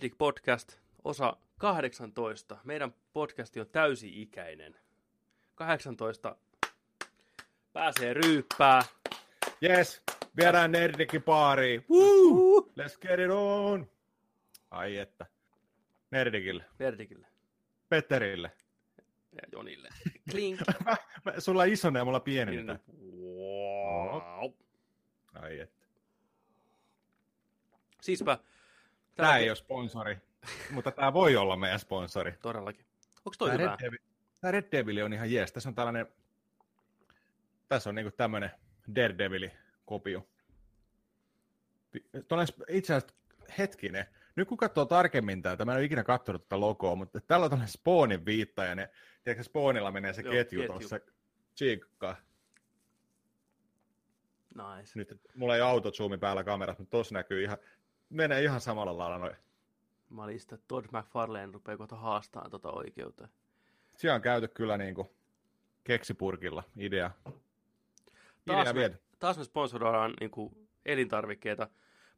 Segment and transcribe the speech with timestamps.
[0.00, 2.58] Nerdik Podcast, osa 18.
[2.64, 4.76] Meidän podcasti on täysi-ikäinen.
[5.54, 6.36] 18
[7.72, 8.82] pääsee ryyppää.
[9.62, 10.02] Yes,
[10.36, 11.84] viedään Nerdikin baariin.
[11.90, 12.60] Woo!
[12.60, 13.90] Let's get it on!
[14.70, 15.26] Ai että.
[16.10, 16.64] Nerdikille.
[16.78, 17.26] Nerdikille
[17.88, 18.52] Petterille.
[19.32, 19.88] ja Jonille.
[20.30, 20.60] Klink.
[21.38, 22.56] Sulla iso ja mulla pieni.
[22.56, 22.78] Mitä?
[23.20, 24.52] wow.
[25.34, 25.86] Ai että.
[28.02, 28.38] Siispä.
[29.14, 30.18] Tää tällä- ei ole sponsori,
[30.70, 32.32] mutta tää voi olla meidän sponsori.
[32.42, 32.86] Todellakin.
[33.24, 33.70] Onko toi Tää hyvä?
[33.70, 33.98] Red, Devil,
[34.40, 35.52] tää Red Devil on ihan jees.
[35.52, 36.06] Tässä on tällainen,
[37.68, 38.50] tässä on niinku tämmönen
[38.94, 40.28] Daredevil-kopio.
[42.68, 43.16] Itse asiassa
[43.58, 44.06] hetkinen.
[44.36, 47.50] Nyt kun katsoo tarkemmin tätä, mä en ole ikinä katsonut tätä logoa, mutta täällä on
[47.50, 48.90] tällainen Spawnin viitta ja ne,
[49.24, 50.78] tiedätkö, Spawnilla menee se Joo, ketju, ketju.
[50.78, 51.00] tuossa
[51.56, 52.16] chiikkaan.
[54.54, 54.92] Nice.
[54.94, 57.58] Nyt mulla ei autozoomi päällä kamerassa, mutta tuossa näkyy ihan,
[58.10, 59.36] menee ihan samalla lailla noin.
[60.10, 63.30] Mä olin sitä, että Todd McFarlane rupeaa kohta haastamaan tota oikeuteen.
[63.96, 65.10] Siellä on käyty kyllä niinku
[65.84, 67.10] keksipurkilla idea.
[68.46, 71.62] Taas Idea me, taas me sponsoroidaan niin kuin, elintarvikkeita.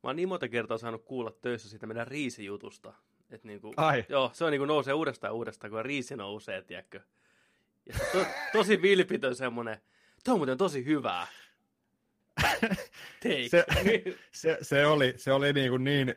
[0.02, 2.92] Mä oon niin monta kertaa saanut kuulla töissä siitä meidän riisijutusta.
[3.30, 4.04] Että niin kuin, Ai.
[4.08, 7.00] Joo, se on niin kuin nousee uudestaan uudestaan, kun riisi nousee, tiedätkö.
[7.86, 9.80] Ja to, tosi vilpitön semmonen,
[10.24, 11.27] tuo on muuten tosi hyvää.
[13.22, 13.48] Take.
[13.48, 13.64] Se,
[14.33, 16.14] se, se, oli, se oli niin, kuin niin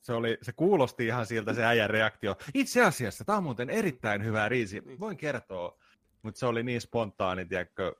[0.00, 2.36] se, oli, se kuulosti ihan siltä se äijän reaktio.
[2.54, 5.00] Itse asiassa tämä on muuten erittäin hyvä riisi, Niin.
[5.00, 5.78] voin kertoa.
[6.22, 7.94] Mutta se oli niin spontaani, tiedätkö.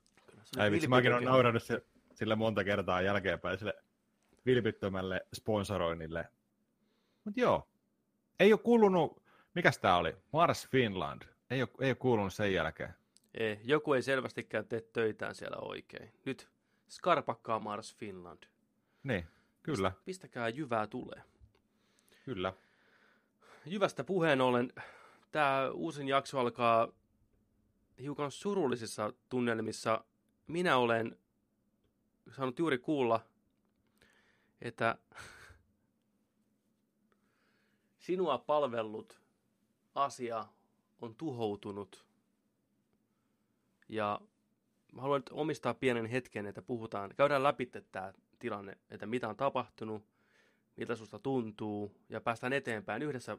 [0.57, 1.83] Ai vitsi, mäkin olen naurannut se,
[2.15, 3.75] sille monta kertaa jälkeenpäin sille
[4.47, 6.29] vilpittömälle sponsoroinnille.
[7.25, 7.69] Mutta joo,
[8.41, 9.23] ei ole kuulunut,
[9.55, 10.17] mikäs tämä oli?
[10.33, 11.23] Mars Finland.
[11.51, 12.95] Ei ole, ei ole kuulunut sen jälkeen.
[13.35, 16.13] Ei, joku ei selvästikään tee töitään siellä oikein.
[16.25, 16.49] Nyt
[16.89, 18.43] skarpakkaa Mars Finland.
[19.03, 19.27] Niin,
[19.63, 21.23] kyllä, Pistäkää jyvää tulee.
[22.25, 22.53] kyllä.
[23.67, 24.73] Jyvästä puheen ollen,
[25.33, 26.89] tämä uusin jakso alkaa
[28.01, 30.05] hiukan surullisissa tunnelmissa.
[30.47, 31.19] Minä olen
[32.37, 33.21] saanut juuri kuulla,
[34.61, 34.99] että
[38.07, 39.21] sinua palvellut
[39.95, 40.47] asia
[41.01, 42.05] on tuhoutunut.
[43.89, 44.21] Ja
[44.95, 49.37] mä haluan nyt omistaa pienen hetken, että puhutaan, käydään läpi tämä tilanne, että mitä on
[49.37, 50.05] tapahtunut,
[50.77, 53.39] miltä susta tuntuu, ja päästään eteenpäin yhdessä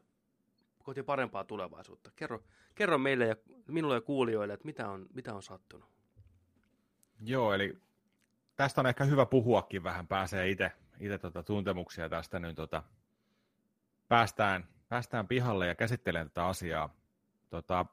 [0.84, 2.12] kohti parempaa tulevaisuutta.
[2.16, 2.44] Kerro,
[2.76, 3.36] kerro meille ja
[3.68, 5.90] minulle ja kuulijoille, että mitä on, mitä on sattunut.
[7.22, 7.78] Joo, eli
[8.56, 12.84] tästä on ehkä hyvä puhuakin vähän, pääsee itse itse tota tuntemuksia tästä, niin tota,
[14.08, 16.96] päästään, päästään pihalle ja käsittelemään tätä asiaa.
[17.50, 17.86] Tota,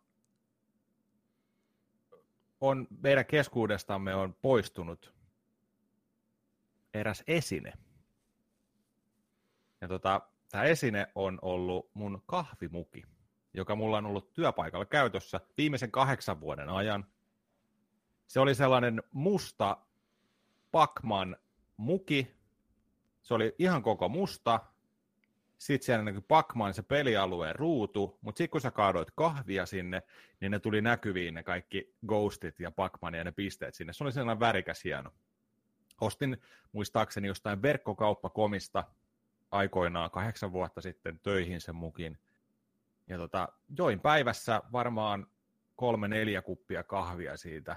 [2.62, 5.14] on, meidän keskuudestamme on poistunut
[6.94, 7.72] eräs esine.
[9.80, 13.02] Ja tota, tämä esine on ollut mun kahvimuki,
[13.54, 17.06] joka mulla on ollut työpaikalla käytössä viimeisen kahdeksan vuoden ajan.
[18.26, 19.76] Se oli sellainen musta
[20.70, 21.36] Pacman
[21.76, 22.34] muki.
[23.22, 24.60] Se oli ihan koko musta.
[25.62, 30.02] Sitten siellä näkyi Pacman se pelialueen ruutu, mutta sitten kun sä kaadoit kahvia sinne,
[30.40, 33.92] niin ne tuli näkyviin ne kaikki ghostit ja Pacman ja ne pisteet sinne.
[33.92, 35.10] Se oli sellainen värikäs hieno.
[36.00, 36.42] Ostin
[36.72, 38.84] muistaakseni jostain verkkokauppakomista
[39.50, 42.18] aikoinaan kahdeksan vuotta sitten töihin sen mukin.
[43.08, 43.48] Ja tota,
[43.78, 45.26] join päivässä varmaan
[45.76, 47.76] kolme neljä kuppia kahvia siitä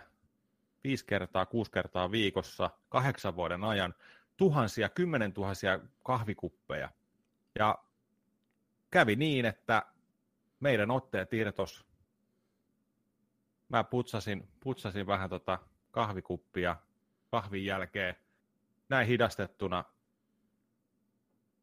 [0.83, 3.93] viisi kertaa, kuusi kertaa viikossa, kahdeksan vuoden ajan,
[4.37, 6.89] tuhansia, kymmenen tuhansia kahvikuppeja.
[7.59, 7.83] Ja
[8.91, 9.85] kävi niin, että
[10.59, 11.85] meidän otteet irtos.
[13.69, 15.59] Mä putsasin, putsasin vähän tota
[15.91, 16.75] kahvikuppia
[17.31, 18.15] kahvin jälkeen
[18.89, 19.83] näin hidastettuna,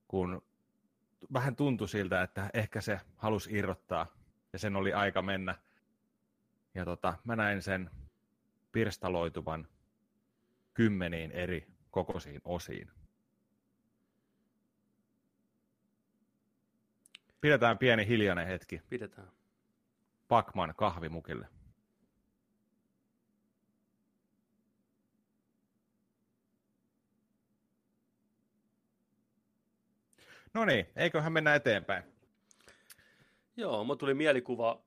[0.08, 0.42] kun
[1.32, 4.06] vähän tuntui siltä, että ehkä se halusi irrottaa
[4.52, 5.58] ja sen oli aika mennä.
[6.74, 7.90] Ja tota, mä näin sen
[8.72, 9.68] pirstaloituvan
[10.74, 12.90] kymmeniin eri kokoisiin osiin.
[17.42, 19.28] Pidetään pieni hiljainen hetki Pidetään.
[20.28, 21.48] Pakman kahvimukille.
[30.54, 32.04] No niin, eiköhän mennä eteenpäin.
[33.56, 34.82] Joo, mulla tuli mielikuva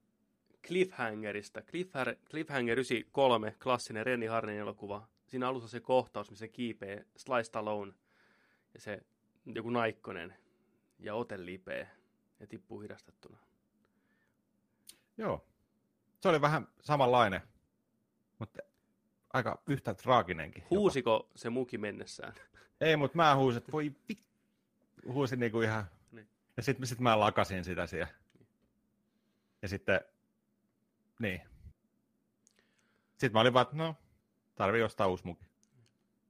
[0.67, 1.61] Cliffhangerista.
[1.61, 5.07] Cliffhanger, Cliffhanger 93, klassinen Renny Harnin elokuva.
[5.27, 7.93] Siinä alussa se kohtaus, missä se kiipee Sly Stallone
[8.73, 9.01] ja se
[9.45, 10.35] joku naikkonen
[10.99, 11.89] ja ote lipee
[12.39, 13.37] ja tippuu hidastettuna.
[15.17, 15.45] Joo,
[16.21, 17.41] se oli vähän samanlainen,
[18.39, 18.59] mutta
[19.33, 20.63] aika yhtä traaginenkin.
[20.63, 20.75] jopa.
[20.75, 22.33] Huusiko se muki mennessään?
[22.81, 24.17] Ei, mutta mä huusin, että voi vi...
[25.07, 26.27] Huusin niinku ihan Niin.
[26.57, 28.13] Ja sitten sit mä lakasin sitä siellä.
[29.61, 30.01] Ja sitten,
[31.19, 31.41] niin.
[33.11, 33.95] Sitten mä olin vaan, että no,
[34.55, 35.45] tarvii ostaa uusi muki.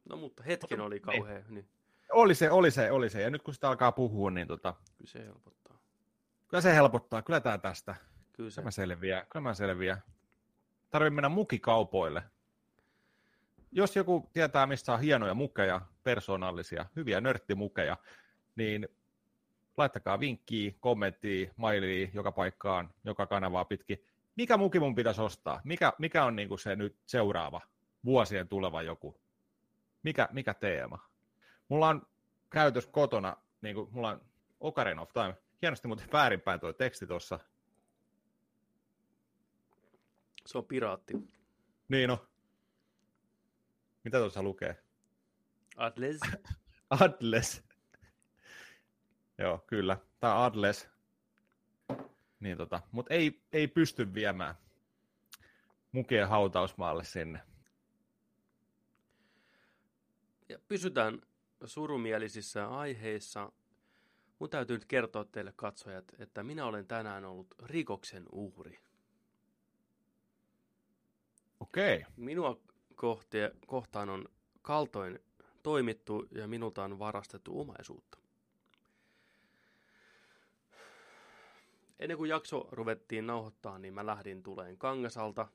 [0.09, 1.43] No mutta hetken oli kauhea.
[1.49, 1.67] Niin.
[2.11, 3.21] Oli se, oli se, oli se.
[3.21, 5.54] Ja nyt kun sitä alkaa puhua, niin tota, Kyllä se helpottaa.
[6.47, 7.21] Kyllä se helpottaa.
[7.21, 7.95] Kyllä tää tästä.
[8.33, 8.55] Kyllä se.
[8.55, 9.25] Kyllä mä selviää.
[9.29, 10.01] Kyllä mä selviää.
[10.89, 12.23] Tarvii mennä mukikaupoille.
[13.71, 17.97] Jos joku tietää, mistä on hienoja mukeja, persoonallisia, hyviä nörttimukeja,
[18.55, 18.87] niin
[19.77, 24.05] laittakaa vinkkiä, kommenttia, mailia joka paikkaan, joka kanavaa pitkin.
[24.35, 25.61] Mikä muki mun pitäisi ostaa?
[25.63, 27.61] Mikä, mikä on niinku se nyt seuraava,
[28.05, 29.21] vuosien tuleva joku?
[30.03, 30.99] Mikä, mikä teema?
[31.69, 32.07] Mulla on
[32.49, 34.21] käytös kotona, niin kuin, mulla on
[34.59, 35.35] Ocarina of Time.
[35.61, 37.39] Hienosti muuten väärinpäin tuo teksti tuossa.
[40.45, 41.13] Se on piraatti.
[41.89, 42.27] Niin no.
[44.03, 44.83] Mitä tuossa lukee?
[45.77, 46.19] Atles.
[46.99, 47.63] Adles.
[49.37, 49.97] Joo, kyllä.
[50.19, 50.89] Tämä Adles.
[52.39, 54.55] Niin tota, mutta ei, ei pysty viemään
[55.91, 57.41] mukien hautausmaalle sinne.
[60.49, 61.21] Ja pysytään
[61.65, 63.51] surumielisissä aiheissa.
[64.39, 68.79] Mun täytyy nyt kertoa teille katsojat, että minä olen tänään ollut rikoksen uhri.
[71.59, 72.05] Okei.
[72.17, 72.59] Minua
[72.95, 73.37] kohti,
[73.67, 74.25] kohtaan on
[74.61, 75.19] kaltoin
[75.63, 78.17] toimittu ja minulta on varastettu omaisuutta.
[81.99, 85.47] Ennen kuin jakso ruvettiin nauhoittaa, niin mä lähdin tuleen Kangasalta.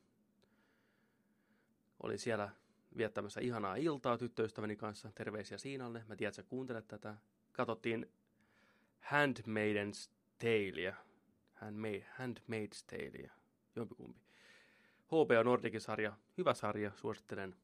[2.03, 2.51] Olin siellä
[2.97, 5.13] viettämässä ihanaa iltaa tyttöystäväni kanssa.
[5.15, 6.05] Terveisiä Siinalle.
[6.09, 7.17] Mä tiedän, että sä kuuntelet tätä.
[7.53, 8.11] Katsottiin
[9.01, 10.97] Handmaiden's Taleä.
[11.55, 13.33] Handmaid, Handmaid's Taleä.
[13.77, 14.21] Jompikumpi.
[15.07, 16.17] HBO Nordicin sarja.
[16.39, 17.57] Hyvä sarja, suosittelen.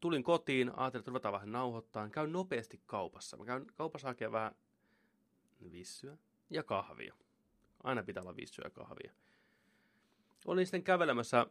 [0.00, 2.08] Tulin kotiin, ajattelin, että ruvetaan vähän nauhoittaa.
[2.08, 3.36] Käyn nopeasti kaupassa.
[3.36, 4.54] Mä käyn kaupassa hakemaan vähän
[5.72, 6.18] vissyä
[6.50, 7.14] ja kahvia.
[7.82, 9.12] Aina pitää olla vissyä ja kahvia.
[10.46, 11.46] Olin sitten kävelemässä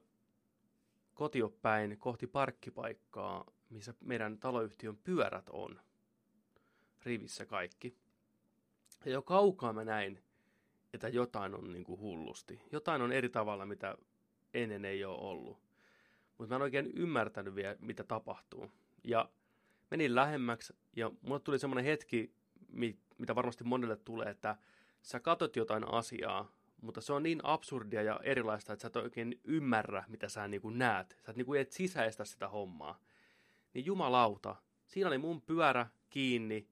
[1.14, 5.80] kotiopäin kohti parkkipaikkaa, missä meidän taloyhtiön pyörät on.
[7.06, 7.98] Rivissä kaikki.
[9.06, 10.24] Ja jo kaukaa mä näin,
[10.94, 12.62] että jotain on niin kuin hullusti.
[12.72, 13.98] Jotain on eri tavalla, mitä
[14.54, 15.60] ennen ei ole ollut.
[16.38, 18.72] Mutta mä en oikein ymmärtänyt vielä, mitä tapahtuu.
[19.04, 19.30] Ja
[19.92, 22.34] menin lähemmäksi, ja mulle tuli semmoinen hetki,
[23.18, 24.58] mitä varmasti monelle tulee, että
[25.02, 29.40] sä katot jotain asiaa, mutta se on niin absurdia ja erilaista, että sä et oikein
[29.44, 31.18] ymmärrä, mitä sä niin kuin näet.
[31.26, 33.00] Sä et, niin kuin et sisäistä sitä hommaa.
[33.74, 34.56] Niin jumalauta,
[34.86, 36.68] siinä oli mun pyörä kiinni,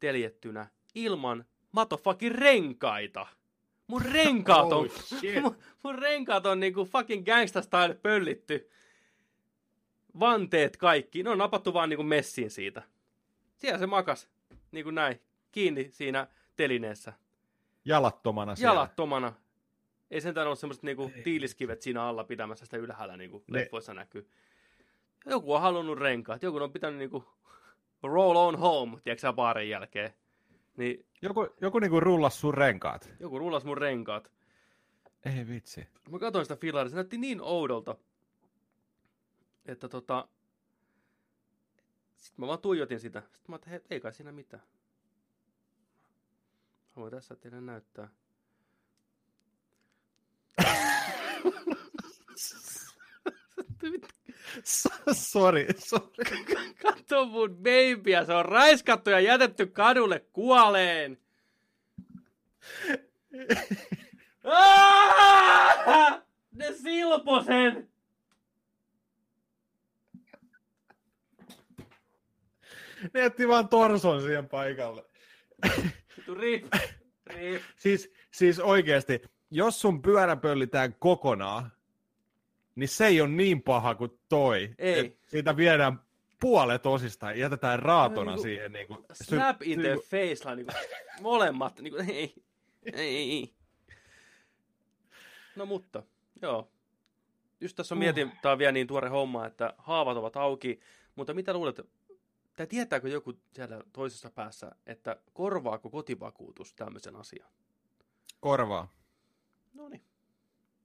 [0.00, 3.26] teljettynä, ilman motherfucking renkaita.
[3.86, 4.88] Mun renkaat on,
[5.36, 8.70] Oh, mun, mun renkaat on niinku fucking gangsta style pöllitty.
[10.20, 12.82] Vanteet kaikki, ne on napattu vaan niinku messiin siitä.
[13.56, 14.28] Siellä se makas,
[14.72, 15.20] niinku näin,
[15.52, 16.26] kiinni siinä
[16.56, 17.12] telineessä.
[17.84, 18.70] Jalattomana siellä.
[18.74, 19.32] Jalattomana.
[20.10, 24.30] Ei sentään ole semmoiset niinku tiiliskivet siinä alla pitämässä sitä ylhäällä niinku Ne- leffoissa näkyy.
[25.26, 27.24] Joku on halunnut renkaat, joku on pitänyt niinku
[28.02, 30.14] roll on home, tiedätkö sä baarin jälkeen.
[30.76, 33.10] Niin Joku, joku niinku rullas sun renkaat.
[33.20, 34.32] joku rullas mun renkaat.
[35.24, 35.88] Ei vitsi.
[36.10, 37.96] Mä katsoin sitä fillaria, se näytti niin oudolta,
[39.66, 40.28] että tota...
[42.16, 43.20] Sitten mä vaan tuijotin sitä.
[43.20, 44.62] Sitten mä ajattelin, että ei kai siinä mitään.
[46.96, 48.08] Mä voin tässä teille näyttää.
[55.12, 56.04] Sori, sori.
[56.82, 61.18] Kato mun babyä, se on raiskattu ja jätetty kadulle kuoleen.
[66.52, 67.90] Ne silpo sen!
[73.14, 75.04] Ne jätti vaan torson siihen paikalle.
[76.38, 76.66] Rip,
[77.26, 77.62] rip.
[77.76, 81.72] Siis, siis oikeasti, jos sun pyörä pöllitään kokonaan,
[82.80, 84.74] niin se ei ole niin paha kuin toi.
[84.78, 85.18] Ei.
[85.26, 86.00] Siitä viedään
[86.40, 88.72] puolet osista ja jätetään raatona Niinku siihen.
[88.72, 90.72] Niin kuin, Slap in the face, niinku,
[91.20, 92.34] molemmat, niinku, ei,
[92.92, 93.54] ei, ei.
[95.56, 96.02] No mutta,
[96.42, 96.70] joo.
[97.60, 98.00] Just tässä on Uh.
[98.00, 100.80] mietin, tää on vielä niin tuore homma, että haavat ovat auki,
[101.14, 101.80] mutta mitä luulet,
[102.56, 107.50] tai tietääkö joku siellä toisessa päässä, että korvaako kotivakuutus tämmöisen asian?
[108.40, 108.92] Korvaa.
[109.74, 110.02] No niin,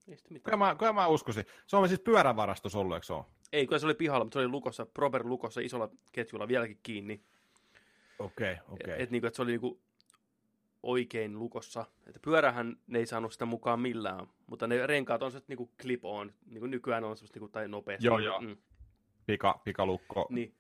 [0.08, 1.46] ei Kyllä mä, kyllä mä uskoisin.
[1.68, 3.26] Se on siis pyörävarastus ollut, eikö se ole?
[3.54, 7.22] Ei, kun se oli pihalla, mutta se oli lukossa, proper lukossa, isolla ketjulla vieläkin kiinni.
[8.20, 8.66] Okei, Okay.
[8.74, 8.94] okei.
[8.94, 9.82] Et, et niinku, että se oli niinku
[10.84, 11.86] oikein lukossa.
[12.08, 16.06] Että pyörähän ne ei saanut sitä mukaan millään, mutta ne renkaat on se niinku clip
[16.06, 18.08] on, niinku nykyään on semmoista niinku, tai nopeasti.
[18.08, 18.42] Joo, joo.
[18.42, 18.58] Mm,
[19.26, 20.28] Pika, pikalukko.
[20.30, 20.54] niin.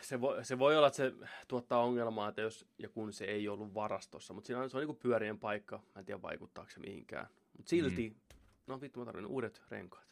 [0.00, 1.12] se, voi, se voi olla, että se
[1.48, 4.86] tuottaa ongelmaa, että jos ja kun se ei ollut varastossa, mutta siinä on, se on
[4.86, 5.76] niin pyörien paikka.
[5.76, 7.26] Mä en tiedä, vaikuttaako se mihinkään.
[7.56, 8.36] Mutta silti, mm.
[8.66, 10.04] no vittu, mä tarvitsen uudet renkaat.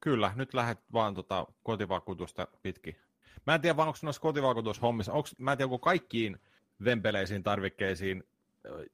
[0.00, 2.96] Kyllä, nyt lähdet vaan tota kotivakuutusta pitkin.
[3.46, 6.40] Mä en tiedä, vaan onko noissa kotivakuutushommissa, onko, mä en tiedä, onko kaikkiin
[6.84, 8.24] vempeleisiin tarvikkeisiin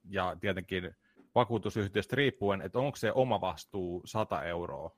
[0.09, 0.95] ja tietenkin
[1.35, 4.95] vakuutusyhtiöstä riippuen, että onko se oma vastuu 100 euroa.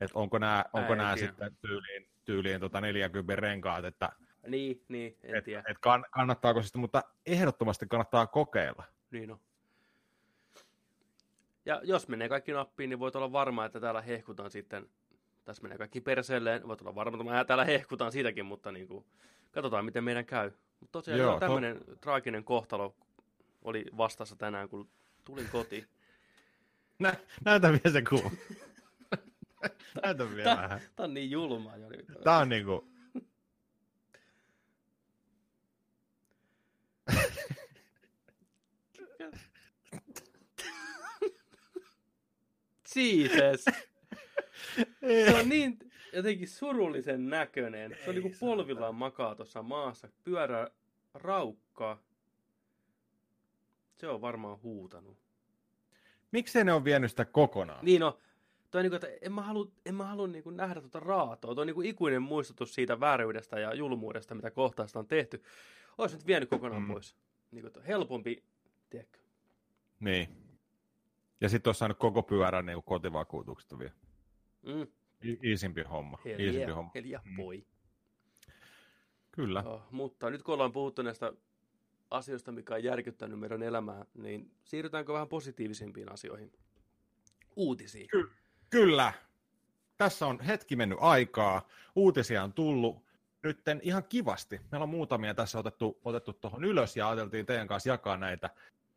[0.00, 4.12] Että onko nämä, onko nämä sitten tyyliin, tyyliin tota 40 renkaat, että
[4.46, 5.62] niin, niin, en et, tiedä.
[5.68, 8.84] Et kann, kannattaako sitä, mutta ehdottomasti kannattaa kokeilla.
[9.10, 9.40] Niin on.
[11.66, 14.88] Ja jos menee kaikki nappiin, niin voit olla varma, että täällä hehkutaan sitten,
[15.44, 19.04] tässä menee kaikki perseelleen, voit olla varma, että mä täällä hehkutaan siitäkin, mutta niin kuin,
[19.50, 20.50] katsotaan miten meidän käy.
[20.80, 21.96] Mutta tosiaan Joo, tämmöinen to...
[21.96, 22.96] traaginen kohtalo
[23.62, 24.88] oli vastassa tänään, kun
[25.24, 25.86] tulin kotiin.
[26.98, 27.14] Nä,
[27.44, 28.30] näytä vielä se kuva.
[30.04, 30.80] näytä vielä tää, vähän.
[30.96, 31.74] Tää on niin julmaa.
[32.24, 32.91] Tää on niinku...
[42.96, 43.64] Jesus.
[45.24, 45.78] Se on niin
[46.12, 47.96] jotenkin surullisen näköinen.
[48.04, 50.08] Se on niin kuin polvillaan makaa tuossa maassa.
[50.24, 50.68] Pyörä
[51.14, 52.02] raukkaa.
[53.94, 55.18] Se on varmaan huutanut.
[56.32, 57.84] Miksei ne on vienyt sitä kokonaan?
[57.84, 58.18] Niin no,
[58.70, 61.54] toi niinku, että en mä halua, en mä halua niinku nähdä tuota raatoa.
[61.54, 65.42] Toi on niinku ikuinen muistutus siitä vääryydestä ja julmuudesta, mitä kohtaista on tehty.
[65.98, 66.88] Olisi nyt vienyt kokonaan mm.
[66.88, 67.16] pois.
[67.50, 68.42] Niinku, helpompi,
[68.90, 69.18] tiedätkö?
[70.00, 70.41] Niin.
[71.42, 73.94] Ja sitten olisi saanut koko pyörän niin kotivakuutuksesta vielä.
[74.62, 74.86] Mm.
[75.44, 76.18] Iisimpi homma.
[76.24, 76.90] Hell Iisimpi homma.
[76.94, 77.56] Hell yeah, boy.
[77.56, 77.64] Mm.
[79.32, 79.62] Kyllä.
[79.66, 81.32] Oh, mutta nyt kun ollaan puhuttu näistä
[82.10, 86.52] asioista, mikä on järkyttänyt meidän elämää, niin siirrytäänkö vähän positiivisempiin asioihin?
[87.56, 88.08] Uutisiin.
[88.08, 88.30] Ky-
[88.70, 89.12] kyllä.
[89.98, 91.68] Tässä on hetki mennyt aikaa.
[91.96, 93.04] Uutisia on tullut.
[93.42, 94.60] Nytten ihan kivasti.
[94.70, 98.50] Meillä on muutamia tässä otettu, otettu tuohon ylös ja ajateltiin teidän kanssa jakaa näitä,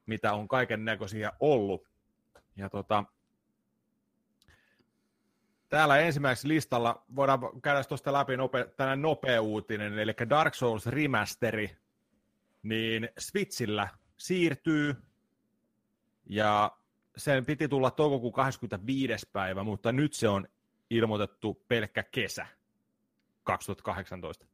[0.06, 1.95] mitä on kaiken näköisiä ollut.
[2.56, 3.04] Ja tota,
[5.70, 11.78] täällä ensimmäisessä listalla voidaan käydä tuosta läpi nope, tänään nopea uutinen, eli Dark Souls Remasteri,
[12.64, 14.96] niin Switchillä siirtyy,
[16.26, 16.78] ja
[17.18, 19.30] sen piti tulla toukokuun 25.
[19.34, 20.48] päivä, mutta nyt se on
[20.90, 22.48] ilmoitettu pelkkä kesä
[23.44, 24.46] 2018.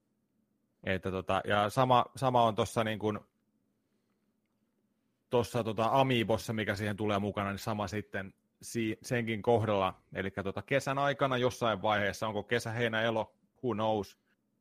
[0.84, 3.20] Että tota, ja sama, sama on tuossa niin kuin
[5.32, 10.02] tuossa tota Amiibossa, mikä siihen tulee mukana, niin sama sitten si- senkin kohdalla.
[10.14, 14.18] Eli tota kesän aikana jossain vaiheessa, onko kesä, heinä, elo, who knows,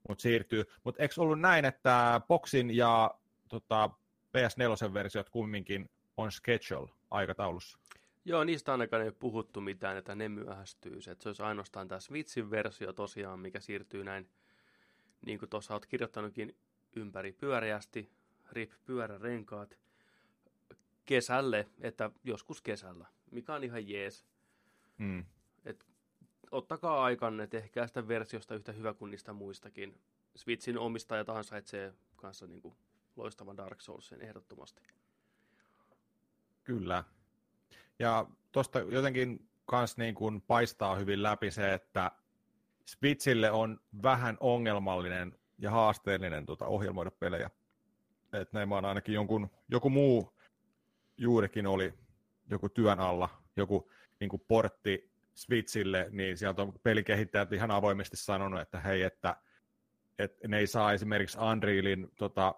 [0.08, 0.64] mutta siirtyy.
[0.84, 3.14] Mutta eikö ollut näin, että Boxin ja
[3.48, 3.90] tota,
[4.36, 7.78] PS4-versiot kumminkin on schedule aikataulussa?
[8.24, 10.96] Joo, niistä ainakaan ei puhuttu mitään, että ne myöhästyy.
[10.96, 14.30] Että se olisi ainoastaan tämä Switchin versio tosiaan, mikä siirtyy näin,
[15.26, 16.56] niin kuin tuossa olet kirjoittanutkin,
[16.96, 18.10] ympäri pyöreästi,
[18.52, 19.78] rip pyörärenkaat,
[21.10, 24.24] kesälle, että joskus kesällä, mikä on ihan jees.
[24.98, 25.24] Mm.
[25.64, 25.86] Et
[26.50, 30.00] ottakaa aikanne, tehkää sitä versiosta yhtä hyvä kuin niistä muistakin.
[30.36, 32.74] Switchin omistajat ansaitsee kanssa niin kuin
[33.16, 34.82] loistavan Dark Soulsin ehdottomasti.
[36.64, 37.04] Kyllä.
[37.98, 42.10] Ja tuosta jotenkin kans niin kuin paistaa hyvin läpi se, että
[42.86, 47.50] Switchille on vähän ongelmallinen ja haasteellinen tuota, ohjelmoida pelejä.
[48.32, 50.39] Että ne vaan ainakin jonkun, joku muu
[51.20, 51.94] juurikin oli
[52.50, 58.60] joku työn alla, joku niin kuin portti Switchille, niin sieltä on pelikehittäjät ihan avoimesti sanonut,
[58.60, 59.36] että hei, että,
[60.18, 62.54] että ne ei saa esimerkiksi Unrealin tota,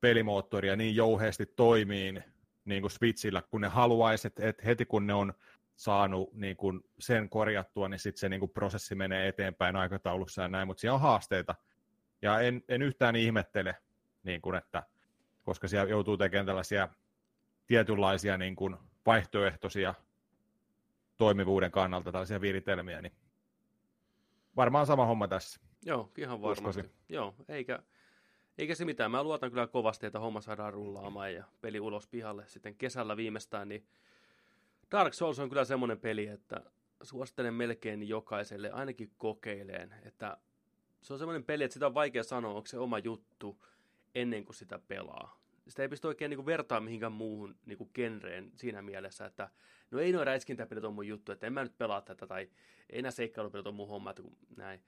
[0.00, 2.24] pelimoottoria niin jouheasti toimiin
[2.64, 5.34] niin kuin Switchillä, kun ne haluaisi, että, heti kun ne on
[5.76, 10.48] saanut niin kuin sen korjattua, niin sitten se niin kuin prosessi menee eteenpäin aikataulussa ja
[10.48, 11.54] näin, mutta siellä on haasteita.
[12.22, 13.76] Ja en, en yhtään ihmettele,
[14.22, 14.82] niin kuin, että
[15.44, 16.88] koska siellä joutuu tekemään tällaisia
[17.66, 19.94] tietynlaisia niin kuin vaihtoehtoisia
[21.16, 23.12] toimivuuden kannalta tällaisia viritelmiä, niin
[24.56, 25.60] varmaan sama homma tässä.
[25.84, 26.68] Joo, ihan varmasti.
[26.68, 26.92] Uskoisin.
[27.08, 27.82] Joo, eikä,
[28.58, 29.10] eikä se mitään.
[29.10, 33.68] Mä luotan kyllä kovasti, että homma saadaan rullaamaan ja peli ulos pihalle sitten kesällä viimeistään.
[33.68, 33.86] Niin
[34.90, 36.60] Dark Souls on kyllä semmoinen peli, että
[37.02, 40.36] suosittelen melkein jokaiselle ainakin kokeileen, että
[41.02, 43.64] se on semmoinen peli, että sitä on vaikea sanoa, onko se oma juttu
[44.14, 48.52] ennen kuin sitä pelaa sitä ei pysty oikein niin vertaa mihinkään muuhun niin kuin genreen
[48.56, 49.50] siinä mielessä, että
[49.90, 52.50] no ei noin räiskintäpelit on mun juttu, että en mä nyt pelaa tätä, tai
[52.90, 54.22] ei nämä seikkailupelit on mun homma, että
[54.56, 54.80] näin.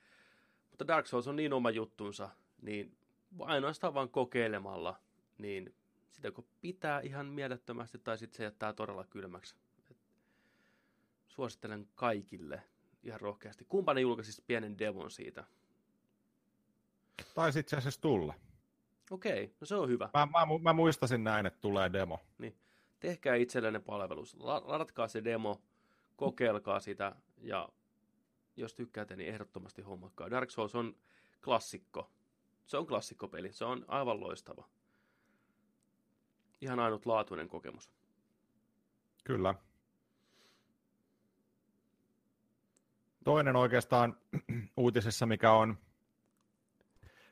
[0.70, 2.28] Mutta Dark Souls on niin oma juttunsa,
[2.62, 2.96] niin
[3.38, 5.00] ainoastaan vaan kokeilemalla,
[5.38, 5.74] niin
[6.12, 9.56] sitä kun pitää ihan mielettömästi, tai sitten se jättää todella kylmäksi.
[9.90, 9.96] Et
[11.28, 12.62] suosittelen kaikille
[13.02, 13.64] ihan rohkeasti.
[13.68, 15.44] Kumpa ne julkaisi pienen devon siitä?
[17.34, 18.34] taisi itse asiassa tulla.
[19.10, 20.10] Okei, no se on hyvä.
[20.14, 22.20] Mä, mä, mä muistasin näin, että tulee demo.
[23.00, 24.36] Tehkää itsellenne palvelus.
[24.38, 25.62] La- Ladatkaa se demo,
[26.16, 27.68] kokeilkaa sitä ja
[28.56, 30.30] jos tykkäätte, niin ehdottomasti hommakkaa.
[30.30, 30.96] Dark Souls on
[31.44, 32.10] klassikko.
[32.66, 33.52] Se on klassikkopeli.
[33.52, 34.64] Se on aivan loistava.
[36.60, 37.90] Ihan ainutlaatuinen kokemus.
[39.24, 39.54] Kyllä.
[43.24, 44.16] Toinen oikeastaan
[44.76, 45.78] uutisessa, mikä on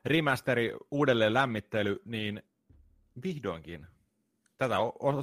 [0.07, 2.43] remasteri, uudelleen lämmittely, niin
[3.23, 3.87] vihdoinkin
[4.59, 4.77] tätä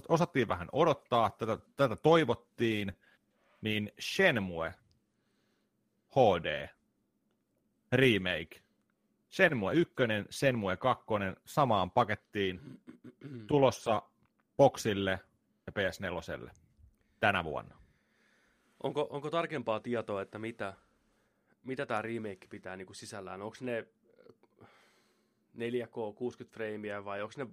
[0.07, 2.93] osattiin vähän odottaa, tätä, tätä toivottiin,
[3.61, 4.73] niin Shenmue
[6.11, 6.67] HD
[7.91, 8.63] remake.
[9.31, 9.93] Shenmue 1,
[10.31, 11.05] Shenmue 2
[11.45, 12.79] samaan pakettiin
[13.47, 14.01] tulossa
[14.57, 15.19] boxille
[15.67, 16.49] ja PS4
[17.19, 17.77] tänä vuonna.
[18.83, 20.73] Onko, onko tarkempaa tietoa, että mitä,
[21.63, 23.41] mitä tämä remake pitää niin kuin sisällään?
[23.41, 23.87] Onko ne
[25.57, 27.48] 4K 60 freimiä vai onko ne,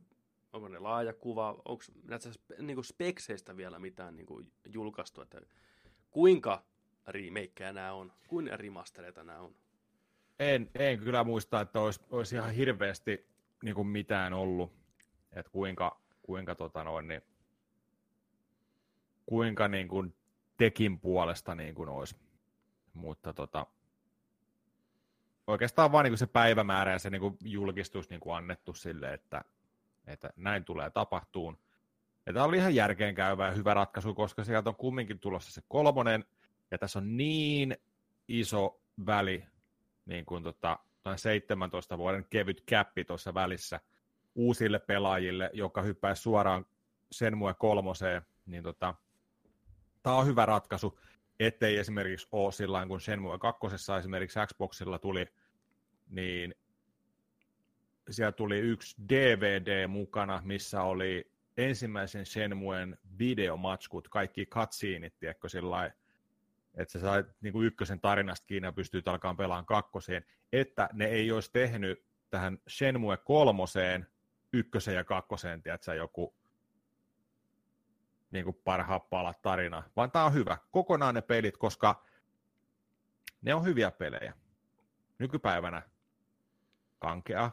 [0.52, 1.50] onko ne laaja kuva?
[1.64, 2.28] Onko näitä
[2.58, 5.20] niin kuin spekseistä vielä mitään niin kuin julkaistu?
[5.20, 5.40] Että
[6.10, 6.64] kuinka
[7.06, 8.12] remakeja nämä on?
[8.28, 9.54] Kuinka remastereita nämä on?
[10.38, 13.26] En, en kyllä muista, että olisi, olisi ihan hirveästi
[13.62, 14.72] niin kuin mitään ollut,
[15.32, 17.22] että kuinka, kuinka, tota noin, niin,
[19.26, 20.14] kuinka niin kuin
[20.56, 22.16] tekin puolesta niin kuin olisi.
[22.94, 23.66] Mutta tota,
[25.50, 29.12] oikeastaan vain niin kuin se päivämäärä ja se niin kuin julkistus niin kuin annettu sille,
[29.12, 29.44] että,
[30.06, 31.58] että näin tulee tapahtuun.
[32.26, 36.24] Ja tämä oli ihan järkeenkäyvä ja hyvä ratkaisu, koska sieltä on kumminkin tulossa se kolmonen,
[36.70, 37.76] ja tässä on niin
[38.28, 39.44] iso väli,
[40.06, 40.78] niin kuin tota,
[41.16, 43.80] 17 vuoden kevyt käppi tuossa välissä
[44.34, 46.66] uusille pelaajille, joka hyppää suoraan
[47.12, 48.94] Senmue kolmoseen, niin tota,
[50.02, 51.00] tämä on hyvä ratkaisu,
[51.40, 53.66] ettei esimerkiksi ole sillä kun Shenmue 2
[53.98, 55.26] esimerkiksi Xboxilla tuli,
[56.10, 56.54] niin
[58.10, 65.90] siellä tuli yksi DVD mukana, missä oli ensimmäisen Shenmuen videomatskut, kaikki cutsceneit, tiedätkö, sillä
[66.74, 71.04] että sä sait niin kuin ykkösen tarinasta kiinni ja pystyt alkaa pelaamaan kakkoseen, että ne
[71.04, 74.06] ei olisi tehnyt tähän Shenmue kolmoseen,
[74.52, 76.34] ykkösen ja kakkoseen, tiedätkö, joku
[78.30, 80.58] niin kuin parhaat palat tarina, vaan tämä on hyvä.
[80.70, 82.04] Kokonaan ne pelit, koska
[83.42, 84.34] ne on hyviä pelejä.
[85.18, 85.82] Nykypäivänä
[87.00, 87.50] kankea,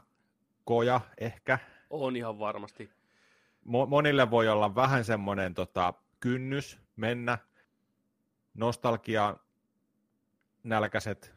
[0.66, 1.60] koja ehkä.
[1.90, 2.90] On ihan varmasti.
[3.66, 7.38] Mo- monille voi olla vähän semmoinen tota, kynnys mennä,
[8.54, 9.38] nostalgia
[10.64, 11.36] nälkäiset,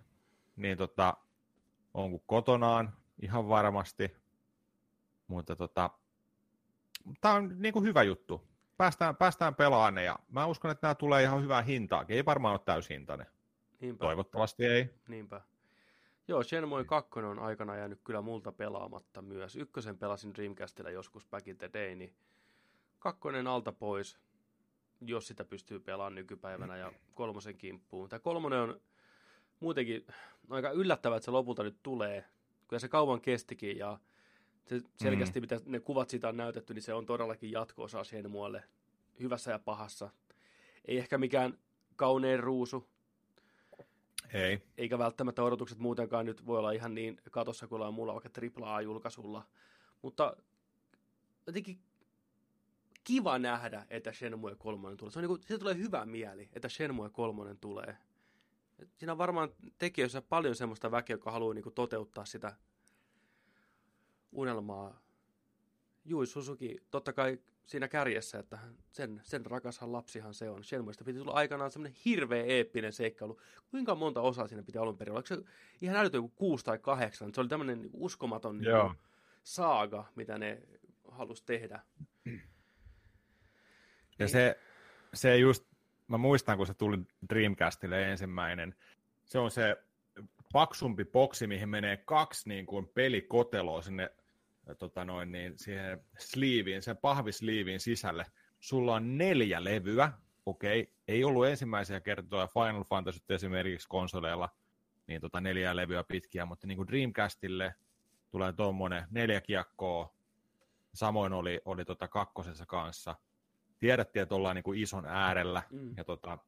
[0.57, 1.16] niin tota,
[1.94, 4.16] on kuin kotonaan ihan varmasti.
[5.27, 5.90] Mutta tota,
[7.20, 8.49] tämä on niin kuin hyvä juttu.
[8.77, 12.05] Päästään, päästään pelaamaan ne ja mä uskon, että nämä tulee ihan hyvää hintaa.
[12.09, 13.27] Ei varmaan ole täyshintainen.
[13.81, 14.05] Niinpä.
[14.05, 14.94] Toivottavasti ei.
[15.09, 15.40] Niinpä.
[16.31, 19.57] Joo, Shenmue 2 on aikana jäänyt kyllä multa pelaamatta myös.
[19.57, 22.14] Ykkösen pelasin Dreamcastilla joskus back in the day, niin
[22.99, 24.19] kakkonen alta pois,
[25.01, 28.09] jos sitä pystyy pelaamaan nykypäivänä ja kolmosen kimppuun.
[28.09, 28.81] Tämä kolmonen on
[29.61, 30.07] muutenkin
[30.51, 32.25] aika yllättävää, että se lopulta nyt tulee.
[32.69, 33.99] Kyllä se kauan kestikin ja
[34.66, 35.43] se selkeästi, mm.
[35.43, 38.64] mitä ne kuvat siitä on näytetty, niin se on todellakin jatko-osa Shenmuelle
[39.21, 40.11] hyvässä ja pahassa.
[40.85, 41.59] Ei ehkä mikään
[41.97, 42.88] kaunein ruusu,
[44.35, 44.62] Ei.
[44.79, 48.31] eikä välttämättä odotukset muutenkaan nyt voi olla ihan niin katossa kuin ollaan mulla vaikka
[48.62, 49.47] AAA-julkaisulla.
[50.03, 50.37] Mutta
[51.47, 51.81] jotenkin
[53.05, 55.12] kiva nähdä, että Shenmue 3 tulee.
[55.12, 57.97] Se on niin kuin, siitä tulee hyvä mieli, että Shenmue 3 tulee.
[58.97, 62.57] Siinä on varmaan tekijöissä paljon semmoista väkeä, joka haluaa niin kuin toteuttaa sitä
[64.33, 65.01] unelmaa.
[66.05, 68.59] Jui Suzuki, totta kai siinä kärjessä, että
[68.92, 70.64] sen, sen rakashan lapsihan se on.
[70.64, 73.40] Shenmuesta piti tulla aikanaan semmoinen hirveä eeppinen seikkailu.
[73.70, 75.18] Kuinka monta osaa siinä piti alun perin olla?
[75.18, 77.35] Oliko se ihan älytön joku kuusi tai kahdeksan?
[77.35, 78.94] Se oli tämmöinen niin uskomaton niin Joo.
[79.42, 80.62] saaga, mitä ne
[81.09, 81.81] halusi tehdä.
[84.18, 84.61] Ja se,
[85.14, 85.64] se just,
[86.09, 88.75] mä muistan, kun se tuli Dreamcastille ensimmäinen,
[89.25, 89.77] se on se
[90.53, 94.11] paksumpi boksi, mihin menee kaksi niin kuin pelikoteloa sinne
[94.79, 98.27] tota noin, niin siihen sleeviin, sen pahvisliiviin sisälle.
[98.61, 100.12] Sulla on neljä levyä,
[100.46, 104.49] okei, ei ollut ensimmäisiä kertoja Final Fantasy esimerkiksi konsoleilla,
[105.07, 107.75] niin tota neljä levyä pitkiä, mutta niin kuin Dreamcastille
[108.31, 110.14] tulee tuommoinen neljä kiekkoa,
[110.94, 113.16] samoin oli, oli tota kakkosessa kanssa.
[113.79, 115.94] Tiedettiin, että ollaan niin kuin ison äärellä, Mm.
[115.96, 116.38] ja tota,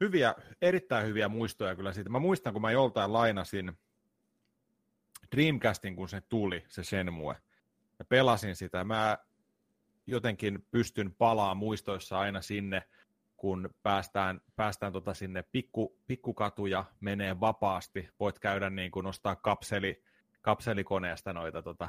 [0.00, 2.10] hyviä, erittäin hyviä muistoja kyllä siitä.
[2.10, 3.72] Mä muistan, kun mä joltain lainasin
[5.36, 7.36] Dreamcastin, kun se tuli, se Shenmue,
[7.98, 8.84] ja pelasin sitä.
[8.84, 9.18] Mä
[10.06, 12.82] jotenkin pystyn palaa muistoissa aina sinne,
[13.36, 20.02] kun päästään, päästään tota sinne pikku, pikkukatuja, menee vapaasti, voit käydä niin kuin nostaa kapseli,
[20.40, 21.88] kapselikoneesta noita tota,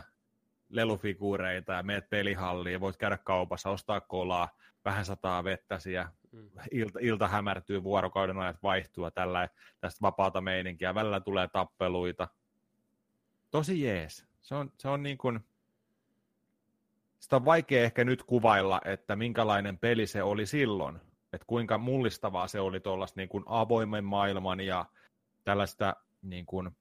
[0.69, 4.49] lelufiguureita ja meet pelihalliin, voit käydä kaupassa, ostaa kolaa,
[4.85, 6.49] vähän sataa vettä siellä, mm.
[6.71, 12.27] ilta, ilta hämärtyy, vuorokauden ajat vaihtuu tällä tästä vapaata meininkiä, välillä tulee tappeluita.
[13.53, 14.25] Tosi jees.
[14.41, 15.39] Se on, se on niin kuin,
[17.19, 20.95] sitä on vaikea ehkä nyt kuvailla, että minkälainen peli se oli silloin,
[21.33, 24.85] että kuinka mullistavaa se oli tuollaista niin kuin avoimen maailman ja
[25.43, 26.71] tällaista niin kuin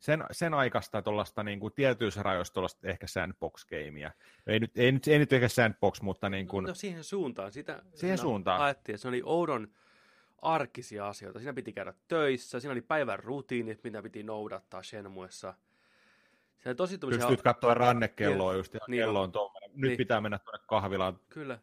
[0.00, 4.10] sen, sen aikaista tuollaista niin kuin tietyissä rajoissa tuollaista ehkä sandbox-gameia.
[4.46, 6.64] Ei nyt, ei, nyt, ei nyt ehkä sandbox, mutta niin kuin...
[6.64, 7.52] No siihen suuntaan.
[7.52, 8.60] Sitä, siihen suuntaan.
[8.60, 9.68] Ajettiin, se oli oudon
[10.42, 11.38] arkisia asioita.
[11.38, 15.54] Siinä piti käydä töissä, siinä oli päivän rutiinit, mitä piti noudattaa Shenmuessa.
[16.58, 17.28] Siinä tosi tuommoisia...
[17.28, 19.70] Pystyt katsoa rannekelloa just, ja niin kello on tuommoinen.
[19.74, 19.96] Nyt niin.
[19.96, 21.18] pitää mennä tuonne kahvilaan.
[21.28, 21.58] Kyllä.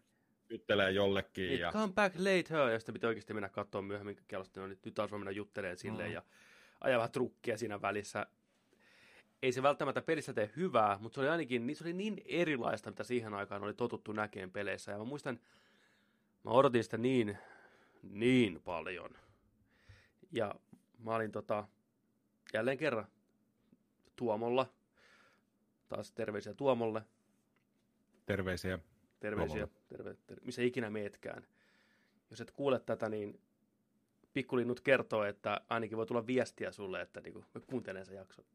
[0.50, 1.48] Juttelee jollekin.
[1.48, 1.72] Niin, ja...
[1.72, 4.60] Come back later, ja sitten pitää oikeasti mennä katsoa myöhemmin kellosta.
[4.60, 6.14] No, nyt, nyt taas voi mennä juttelemaan silleen, mm.
[6.14, 6.22] ja
[6.82, 8.28] ajaa vähän trukkia siinä välissä.
[9.42, 12.90] Ei se välttämättä pelissä tee hyvää, mutta se oli ainakin niin, se oli niin erilaista,
[12.90, 14.92] mitä siihen aikaan oli totuttu näkeen peleissä.
[14.92, 15.40] Ja mä muistan,
[16.44, 17.38] mä odotin sitä niin,
[18.12, 19.10] niin paljon.
[20.32, 20.56] Ja
[21.00, 21.68] mä olin tota,
[22.54, 23.08] jälleen kerran
[24.16, 24.74] Tuomolla,
[25.88, 27.02] taas terveisiä Tuomolle.
[28.26, 28.80] Terveisiä.
[29.20, 31.48] Terveisiä, terve, terve, missä ikinä meetkään.
[32.30, 33.42] Jos et kuule tätä, niin
[34.34, 38.46] pikkulinnut kertoo, että ainakin voi tulla viestiä sulle, että niin mä kuuntelen sen jakson.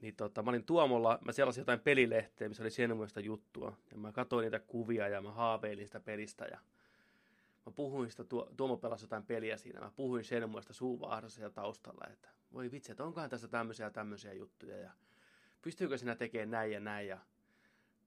[0.00, 3.76] Niin tota, mä olin Tuomolla, mä selasin jotain pelilehteä, missä oli Shenmuesta juttua.
[3.90, 6.44] Ja mä katsoin niitä kuvia ja mä haaveilin sitä pelistä.
[6.44, 6.58] Ja
[7.68, 8.24] mä puhuin sitä,
[8.56, 9.80] Tuomo pelasi jotain peliä siinä.
[9.80, 14.32] Mä puhuin Shenmuesta suuvahdassa ja taustalla, että voi vitsi, että onkohan tässä tämmöisiä ja tämmöisiä
[14.32, 14.76] juttuja.
[14.76, 14.90] Ja
[15.62, 17.08] pystyykö sinä tekemään näin ja näin.
[17.08, 17.18] Ja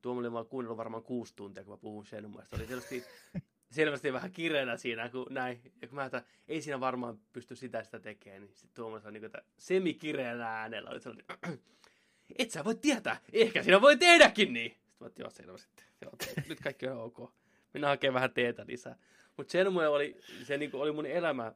[0.02, 2.56] Tuomo oli vaan kuunnellut varmaan kuusi tuntia, kun mä puhun Shenmuesta.
[2.56, 3.04] Oli selvästi
[3.71, 5.62] selvästi vähän kireänä siinä, kun näin.
[5.82, 9.13] Ja kun mä että ei siinä varmaan pysty sitä sitä tekemään, niin sitten Tuomas on
[9.13, 10.89] niin kuin, semikireänä äänellä.
[10.89, 11.26] Oli sellainen,
[12.39, 14.71] et sä voi tietää, ehkä sinä voi tehdäkin niin.
[14.71, 15.86] Sitten mä että joo, selvä sitten.
[16.02, 16.12] Joo,
[16.50, 17.40] nyt kaikki on ok.
[17.74, 18.96] Minä hakee vähän teetä lisää.
[19.38, 21.54] Mutta sen oli, se niin oli mun elämä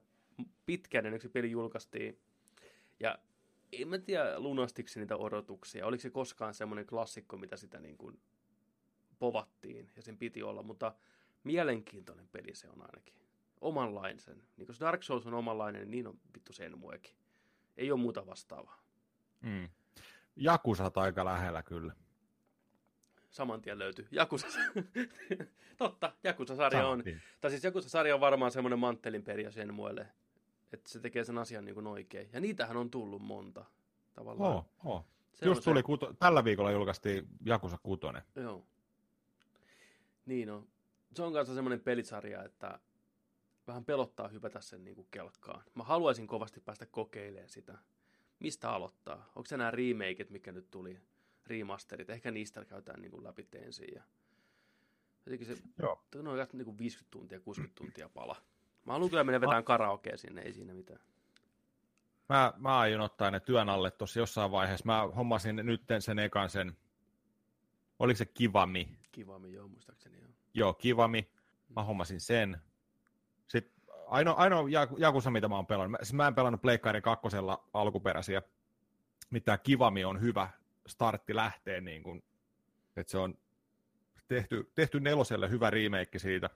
[0.66, 2.20] pitkään ennen kuin se peli julkaistiin.
[3.00, 3.20] Ja
[3.72, 5.86] en mä tiedä lunastiko niitä odotuksia.
[5.86, 8.20] Oliko se koskaan semmoinen klassikko, mitä sitä niin kuin
[9.20, 10.96] povattiin ja sen piti olla, mutta
[11.44, 13.16] mielenkiintoinen peli se on ainakin.
[13.62, 14.44] Omanlainen.
[14.58, 17.16] Niin kun Dark Souls on omanlainen, niin on vittu sen muekin.
[17.78, 18.84] Ei ole muuta vastaavaa.
[19.42, 19.70] Mm.
[20.36, 21.94] Jakusat aika lähellä kyllä.
[23.36, 24.08] Saman tien löytyy.
[24.12, 24.48] Jakusa.
[25.78, 27.04] Totta, Jakusa-sarja on.
[27.42, 30.08] Tai siis Jakusa-sarja on varmaan semmoinen manttelin peria sen muelle,
[30.74, 32.30] että se tekee sen asian niin kuin oikein.
[32.34, 33.66] Ja niitähän on tullut monta
[34.14, 34.54] tavallaan.
[34.56, 35.06] Oh, oh.
[35.34, 35.84] Se Just tuli, se...
[35.84, 36.14] kuto...
[36.20, 38.02] tällä viikolla julkaistiin Jakusa 6.
[38.36, 38.66] Joo.
[40.26, 40.68] Niin on
[41.16, 42.80] se on kanssa semmoinen pelisarja, että
[43.68, 45.64] vähän pelottaa hypätä sen niin kuin kelkkaan.
[45.74, 47.78] Mä haluaisin kovasti päästä kokeilemaan sitä.
[48.40, 49.32] Mistä aloittaa?
[49.36, 51.00] Onko se nämä remakeit, mikä nyt tuli?
[51.48, 52.10] Remasterit.
[52.10, 53.88] Ehkä niistä käytetään niin kuin läpi ensin.
[53.96, 54.04] Ja...
[55.26, 56.04] Jotenkin se Joo.
[56.16, 58.36] on niin kuin 50 tuntia, 60 tuntia pala.
[58.86, 61.00] Mä haluan kyllä mennä vetämään karaokea sinne, ei siinä mitään.
[62.30, 64.86] Mä, mä aion ottaa ne työn alle tuossa jossain vaiheessa.
[64.86, 66.78] Mä hommasin nyt sen ekan sen,
[68.00, 68.98] oliko se Kivami?
[69.12, 70.30] Kivami, joo, muistaakseni joo.
[70.54, 71.30] Joo, Kivami.
[71.76, 72.62] Mä hommasin sen.
[73.48, 73.76] Sitten
[74.08, 74.66] ainoa, ainoa
[74.98, 75.92] Jakusa, mitä mä oon pelannut.
[75.92, 78.42] Mä, siis mä en pelannut Pleikkari kakkosella alkuperäisiä.
[79.30, 80.50] Mitä Kivami on hyvä
[80.88, 82.24] startti lähtee, niin kun,
[82.98, 83.38] että se on
[84.28, 86.50] tehty, tehty neloselle hyvä remake siitä.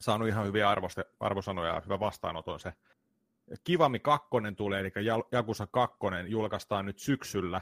[0.00, 2.72] Saanut ihan hyviä arvoste, arvosanoja ja hyvä vastaanoton se.
[3.64, 4.90] Kivami 2 tulee, eli
[5.32, 5.96] Jakusa 2
[6.26, 7.60] julkaistaan nyt syksyllä,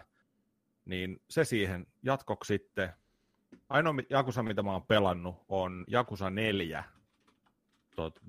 [0.84, 2.92] niin se siihen jatkoksi sitten
[3.68, 6.84] ainoa Jakusa, mitä mä oon pelannut, on Jakusa 4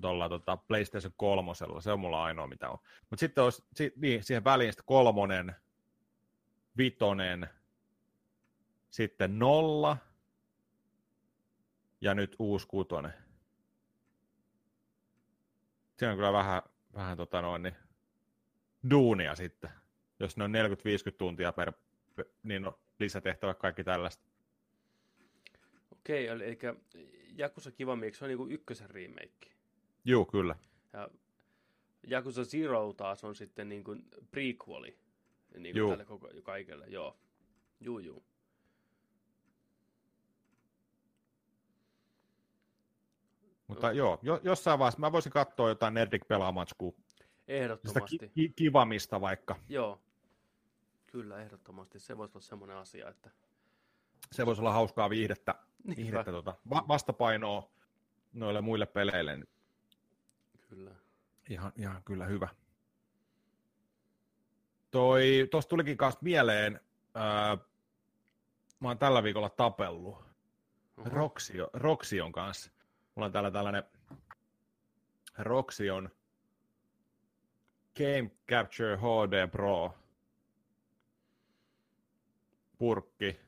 [0.01, 1.51] tuolla tota PlayStation 3.
[1.79, 2.77] Se on mulla ainoa, mitä on.
[3.09, 5.55] Mutta sitten olisi, si, niin, siihen väliin sitten kolmonen,
[6.77, 7.49] vitonen,
[8.89, 9.97] sitten nolla
[12.01, 13.13] ja nyt uusi kutonen.
[15.97, 16.61] Siinä on kyllä vähän,
[16.93, 17.75] vähän tota noin, niin,
[18.89, 19.69] duunia sitten.
[20.19, 20.53] Jos ne on
[21.11, 21.73] 40-50 tuntia per,
[22.43, 24.25] niin on lisätehtävä kaikki tällaista.
[25.91, 26.57] Okei, eli, eli
[27.35, 29.51] Jakusa Kivami, se on niinku ykkösen remake?
[30.05, 30.55] Joo, kyllä.
[30.93, 31.09] Ja
[32.07, 33.95] Jakusa Zero taas on sitten niinku
[34.31, 35.04] prequeli
[35.63, 37.17] niin kuin tälle koko, kaikelle, joo.
[37.79, 38.25] Juu, juu.
[43.67, 43.93] Mutta no.
[43.93, 46.93] joo, jo, jossain vaiheessa mä voisin katsoa jotain Nerdik pelaamatskua.
[47.47, 48.09] Ehdottomasti.
[48.09, 49.55] Sitä ki- kivamista vaikka.
[49.69, 50.01] Joo,
[51.07, 51.99] kyllä ehdottomasti.
[51.99, 53.31] Se voisi olla semmoinen asia, että...
[54.31, 55.55] Se voisi olla hauskaa viihdettä,
[55.97, 57.71] viihdettä tuota, va- vastapainoa
[58.33, 59.39] noille muille peleille.
[60.69, 60.91] Kyllä.
[61.49, 62.47] ihan, ihan kyllä hyvä.
[64.95, 66.81] Toi, tosta tulikin kanssa mieleen,
[67.13, 67.57] ää,
[68.79, 70.15] mä oon tällä viikolla tapellut
[70.97, 71.09] Oho.
[71.09, 72.71] Roxio, Roxion kanssa.
[73.15, 73.83] Mulla on täällä tällainen
[75.37, 76.09] Roxion
[77.97, 79.93] Game Capture HD Pro
[82.77, 83.39] purkki.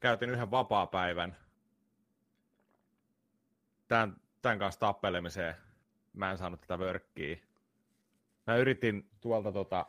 [0.00, 1.36] Käytin yhden vapaa-päivän
[3.88, 5.54] tämän, tämän kanssa tappelemiseen.
[6.12, 7.36] Mä en saanut tätä vörkkiä.
[8.46, 9.86] Mä yritin tuolta tota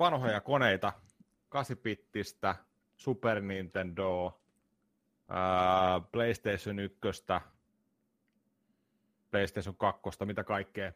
[0.00, 0.92] vanhoja koneita,
[1.54, 2.54] 8-bittistä,
[2.96, 4.40] Super Nintendo,
[5.28, 7.00] ää, PlayStation 1,
[9.30, 10.92] PlayStation 2, mitä kaikkea.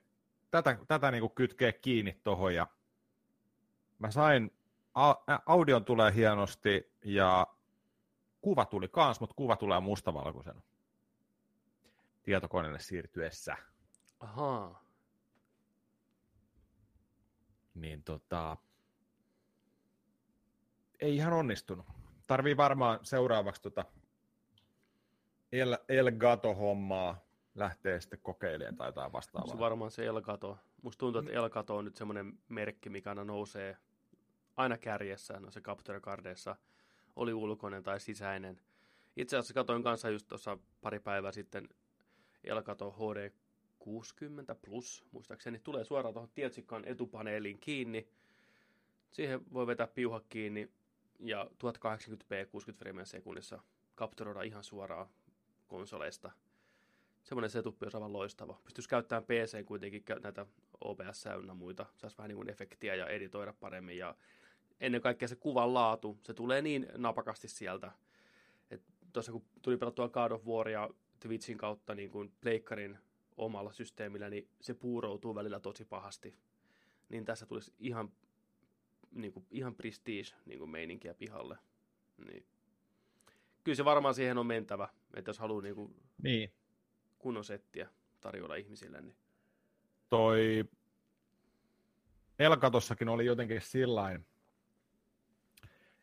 [0.50, 2.66] Tätä, tätä niinku kytkee kiinni tohon ja
[3.98, 4.50] mä sain,
[4.94, 5.14] a,
[5.46, 7.46] audion tulee hienosti ja
[8.40, 10.62] kuva tuli kans, mutta kuva tulee mustavalkoisena
[12.22, 13.56] tietokoneelle siirtyessä.
[14.20, 14.84] Ahaa.
[17.74, 18.56] Niin tota,
[21.04, 21.86] ei ihan onnistunut.
[22.26, 23.84] Tarvii varmaan seuraavaksi tota
[25.52, 29.58] El, El Gato-hommaa lähteä sitten kokeilemaan tai jotain Se vastaavaa.
[29.58, 30.58] varmaan se Elgato.
[30.82, 33.76] Musta tuntuu, että Elgato on nyt semmoinen merkki, mikä aina nousee
[34.56, 36.56] aina kärjessä, no se Capture Cardeissa
[37.16, 38.60] oli ulkoinen tai sisäinen.
[39.16, 41.68] Itse asiassa katoin kanssa just tuossa pari päivää sitten
[42.44, 43.30] Elgato HD
[43.78, 48.08] 60 Plus, muistaakseni, tulee suoraan tuohon tietsikkaan etupaneeliin kiinni.
[49.12, 50.70] Siihen voi vetää piuha kiinni
[51.20, 53.58] ja 1080p 60 freimiä sekunnissa
[53.94, 55.06] kapturoida ihan suoraan
[55.68, 56.30] konsoleista.
[57.22, 58.60] Semmoinen setup olisi aivan loistava.
[58.64, 60.46] Pystyisi käyttämään PC kuitenkin näitä
[60.80, 61.86] OBS ynnä muita.
[61.96, 63.98] Saisi vähän niin kuin efektiä ja editoida paremmin.
[63.98, 64.14] Ja
[64.80, 67.92] ennen kaikkea se kuvan laatu, se tulee niin napakasti sieltä.
[69.12, 72.98] Tuossa kun tuli pelattua God of Waria Twitchin kautta niin kuin pleikkarin
[73.36, 76.34] omalla systeemillä, niin se puuroutuu välillä tosi pahasti.
[77.08, 78.12] Niin tässä tulisi ihan,
[79.14, 81.58] niin kuin, ihan prestige niin kuin meininkiä pihalle.
[82.26, 82.46] Niin.
[83.64, 86.52] Kyllä se varmaan siihen on mentävä, että jos haluaa niin kuin Niin.
[87.18, 87.88] kunnon settiä
[88.20, 89.16] tarjolla ihmisille, niin
[90.08, 90.64] Toi
[92.38, 94.26] Elkatossakin oli jotenkin sillain,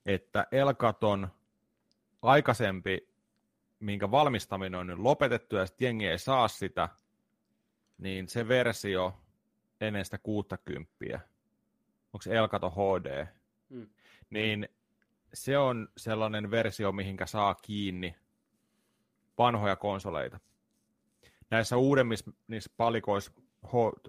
[0.06, 1.28] että Elkaton
[2.22, 3.10] aikaisempi,
[3.80, 6.90] minkä valmistaminen on nyt lopetettu ja sitten jengi ei saa sitä,
[7.98, 9.14] niin se versio
[9.82, 11.22] ennen sitä 60,
[12.14, 13.28] onko Elkato HD,
[13.70, 13.90] Mm.
[14.30, 14.70] niin
[15.34, 18.16] se on sellainen versio, mihinkä saa kiinni
[19.38, 20.40] vanhoja konsoleita.
[21.50, 23.32] Näissä uudemmissa niissä palikoissa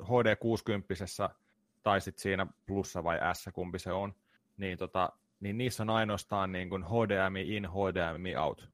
[0.05, 0.88] HD 60
[1.83, 4.15] tai sitten siinä plussa vai S, kumpi se on,
[4.57, 8.69] niin, tota, niin niissä on ainoastaan niin kuin HDMI in, HDMI out,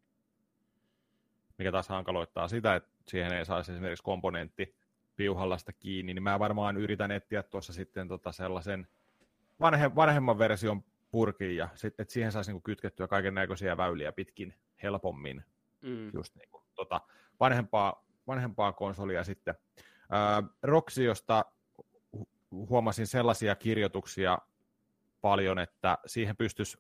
[1.59, 4.77] mikä taas hankaloittaa sitä, että siihen ei saisi esimerkiksi komponentti
[5.17, 8.89] piuhalla sitä kiinni, niin mä varmaan yritän etsiä tuossa sitten tota sellaisen
[9.61, 14.55] vanhe, vanhemman version purkin ja sitten, että siihen saisi niinku kytkettyä kaiken näköisiä väyliä pitkin
[14.83, 15.45] helpommin
[15.83, 16.11] Mm.
[16.15, 17.01] just niin kuin, tota,
[17.41, 19.55] vanhempaa, vanhempaa konsolia sitten.
[20.11, 21.45] Ää, Roxiosta
[22.17, 24.39] hu- huomasin sellaisia kirjoituksia
[25.21, 26.79] paljon, että siihen pystyisi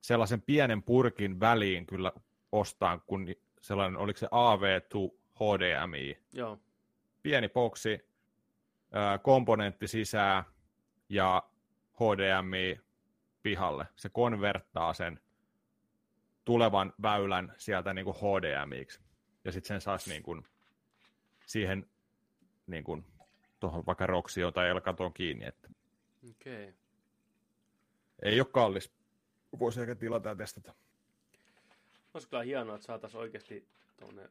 [0.00, 2.12] sellaisen pienen purkin väliin kyllä
[2.52, 3.26] ostaan, kun
[3.60, 6.58] sellainen, oliko se AV2 HDMI, Joo,
[7.22, 8.08] pieni boksi,
[9.22, 10.44] komponentti sisään
[11.08, 11.42] ja
[12.00, 12.80] HDMI
[13.42, 13.86] pihalle.
[13.96, 15.20] Se konverttaa sen
[16.44, 19.00] tulevan väylän sieltä niin kuin HDMIksi.
[19.44, 20.44] Ja sitten sen saisi niin kuin
[21.46, 21.90] siihen
[22.66, 23.04] niin kuin
[23.60, 25.44] tuohon vaikka Roxioon tai Elkatoon kiinni.
[25.44, 25.68] Että.
[26.30, 26.72] Okay.
[28.22, 28.92] ei ole kallis.
[29.58, 30.74] Voisi ehkä tilata ja testata.
[32.14, 34.30] Olisi kyllä hienoa, että saataisiin oikeasti tuonne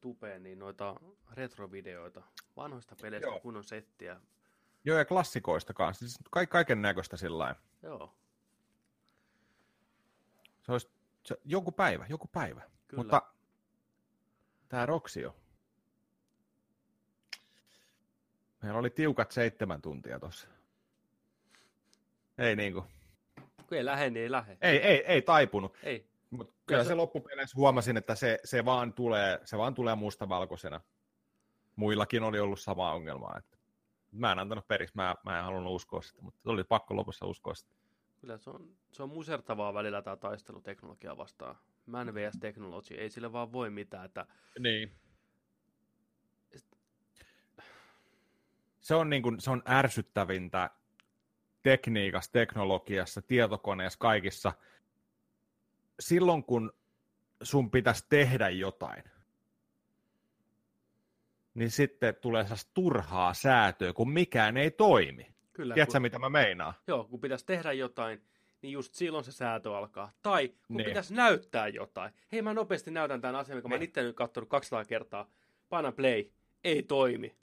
[0.00, 0.94] tupeen niin noita
[1.32, 2.22] retrovideoita
[2.56, 3.40] vanhoista peleistä Joo.
[3.40, 4.20] kunnon settiä.
[4.84, 6.08] Joo, ja klassikoista kanssa.
[6.08, 7.54] Siis ka- kaiken näköistä sillä.
[7.82, 8.14] Joo,
[10.62, 10.90] Se olisi
[11.22, 12.62] se, joku päivä, joku päivä.
[12.88, 13.02] kyllä.
[13.02, 13.22] Mutta
[14.68, 15.36] tämä Roxio.
[18.62, 20.48] Meillä oli tiukat seitsemän tuntia tuossa.
[22.38, 22.84] Ei niinku.
[23.68, 24.58] Kun ei lähde, niin ei lähde.
[24.60, 25.76] Ei, ei, ei taipunut.
[25.82, 26.08] Ei.
[26.30, 29.94] Mutta kyllä Kyllä se se- loppupeleissä huomasin, että se, se, vaan tulee, se vaan tulee
[29.94, 30.80] mustavalkoisena.
[31.76, 33.38] Muillakin oli ollut sama ongelma.
[33.38, 33.57] Että
[34.12, 37.54] mä en antanut periksi, mä, mä en halunnut uskoa sitä, mutta oli pakko lopussa uskoa
[37.54, 37.74] sitä.
[38.20, 41.56] Kyllä se on, se on musertavaa välillä tämä taistelu teknologiaa vastaan.
[41.86, 42.38] Man vs.
[42.40, 44.26] Technology, ei sille vaan voi mitään, että
[44.58, 44.92] Niin.
[48.80, 50.70] Se on, niin kuin, se on ärsyttävintä
[51.62, 54.52] tekniikassa, teknologiassa, tietokoneessa, kaikissa.
[56.00, 56.72] Silloin kun
[57.42, 59.04] sun pitäisi tehdä jotain,
[61.54, 65.26] niin sitten tulee sellaista turhaa säätöä, kun mikään ei toimi.
[65.52, 66.74] Kyllä, Tiedätkö, kun, mitä mä meinaan?
[66.86, 68.22] joo, kun pitäisi tehdä jotain,
[68.62, 70.12] niin just silloin se säätö alkaa.
[70.22, 70.84] Tai kun Niin.
[70.86, 72.12] pitäisi näyttää jotain.
[72.32, 73.82] Hei, mä nopeasti näytän tämän asian, mikä mä Niin.
[73.82, 75.30] itse nyt katsonut 200 kertaa.
[75.68, 76.24] Paina play.
[76.64, 77.36] Ei toimi.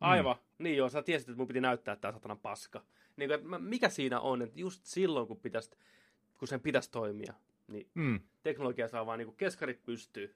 [0.00, 0.36] Aivan.
[0.36, 0.64] Mm.
[0.64, 2.82] Niin joo, sä tiesit, että mun piti näyttää tää satana paska.
[3.16, 5.70] Niin, että mä- mikä siinä on, että just silloin, kun, pitäisi,
[6.38, 7.34] kun sen pitäisi toimia,
[7.68, 8.20] niin Mm.
[8.42, 10.34] teknologia saa vaan niinku keskarit pystyy.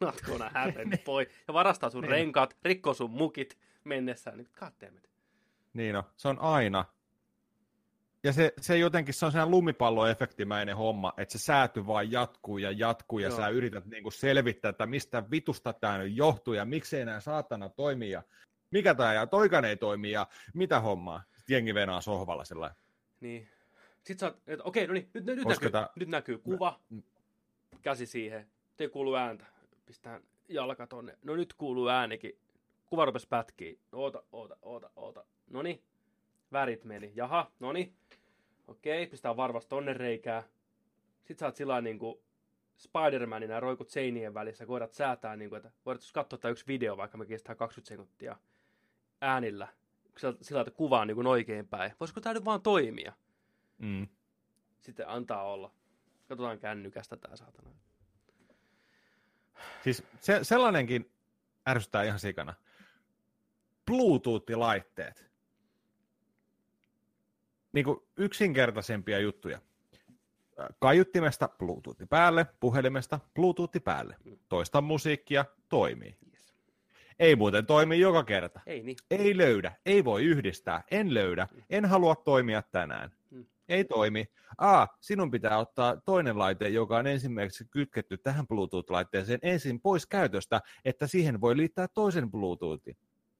[0.00, 1.26] Not gonna happen, boy.
[1.48, 2.10] Ja varastaa sun Niin.
[2.10, 4.36] renkaat, rikkoo sun mukit mennessään.
[4.36, 5.10] Niin, goddammit.
[5.74, 6.84] Niin on, se on aina.
[8.24, 12.70] Ja se, se jotenkin, se on sellainen lumipalloefektimäinen homma, että se sääty vaan jatkuu ja
[12.70, 13.36] jatkuu ja Joo.
[13.36, 18.10] sä yrität niinku selvittää, että mistä vitusta tämä nyt johtuu ja miksei enää saatana toimi
[18.10, 18.22] ja
[18.70, 21.22] mikä tämä ja toikan ei toimi ja mitä hommaa.
[21.36, 22.74] Sitten jengi venaa sohvalla sillä
[23.20, 23.48] Niin.
[24.04, 26.80] Sitten sä oot, että okei, no niin, nyt, nyt, Koska näkyy, tää- nyt näkyy kuva,
[27.82, 28.46] käsi siihen,
[28.78, 29.46] ei kuulu ääntä,
[29.86, 32.38] pistään jalka tonne, no nyt kuuluu äänikin,
[32.86, 35.82] kuva rupesi pätkiä, oota, oota, oota, oota, no niin,
[36.52, 37.94] värit meni, jaha, no niin,
[38.68, 40.42] okei, pistää varvas tonne reikää,
[41.24, 42.18] sit sä oot sillä niin kuin
[42.76, 46.66] Spider-Manin ja roikut seinien välissä, kun voidaan säätää, niin kuin, että voidaan katsoa tämä yksi
[46.66, 48.36] video, vaikka me kestää 20 sekuntia
[49.20, 49.68] äänillä,
[50.40, 51.92] sillä että kuva on niin kuin oikein päin.
[52.00, 53.12] Voisiko tämä nyt vaan toimia?
[53.78, 54.08] mm.
[54.80, 55.70] Sitten antaa olla.
[56.28, 57.70] Katsotaan kännykästä tää saatana.
[59.84, 61.12] Siis se, sellainenkin
[61.68, 62.54] ärsyttää ihan sikana.
[63.90, 65.26] Bluetooth-laitteet.
[67.72, 69.60] Niin kuin yksinkertaisempia juttuja.
[70.78, 74.16] Kaiuttimesta Bluetooth päälle, puhelimesta Bluetooth päälle.
[74.48, 76.16] Toista musiikkia, toimii.
[76.32, 76.54] Yes.
[77.18, 78.60] Ei muuten toimi joka kerta.
[78.66, 78.96] Ei niin.
[79.10, 83.10] Ei löydä, ei voi yhdistää, en löydä, en halua toimia tänään.
[83.30, 83.46] Mm.
[83.68, 84.24] Ei toimi.
[84.58, 90.60] A, sinun pitää ottaa toinen laite, joka on ensimmäiseksi kytketty tähän Bluetooth-laitteeseen ensin pois käytöstä,
[90.84, 92.96] että siihen voi liittää toisen Bluetoothin.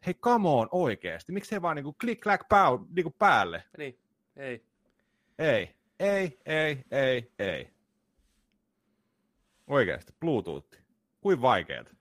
[0.07, 1.33] Hei, come on oikeasti.
[1.33, 3.65] Miksei vaan niinku klik, klack, pau, niinku päälle?
[3.79, 3.99] Niin.
[4.37, 4.65] Ei.
[5.39, 7.71] Ei, ei, ei, ei, ei.
[9.67, 10.79] Oikeasti, Bluetooth.
[11.21, 11.97] Kuin vaikeet.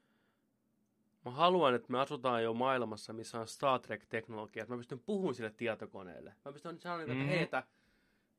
[1.26, 4.64] Mä haluan, että me asutaan jo maailmassa, missä on Star Trek-teknologia.
[4.64, 6.34] Että mä pystyn puhumaan sille tietokoneelle.
[6.46, 7.28] Mä pystyn sanomaan, että Mhm.
[7.28, 7.64] hei, että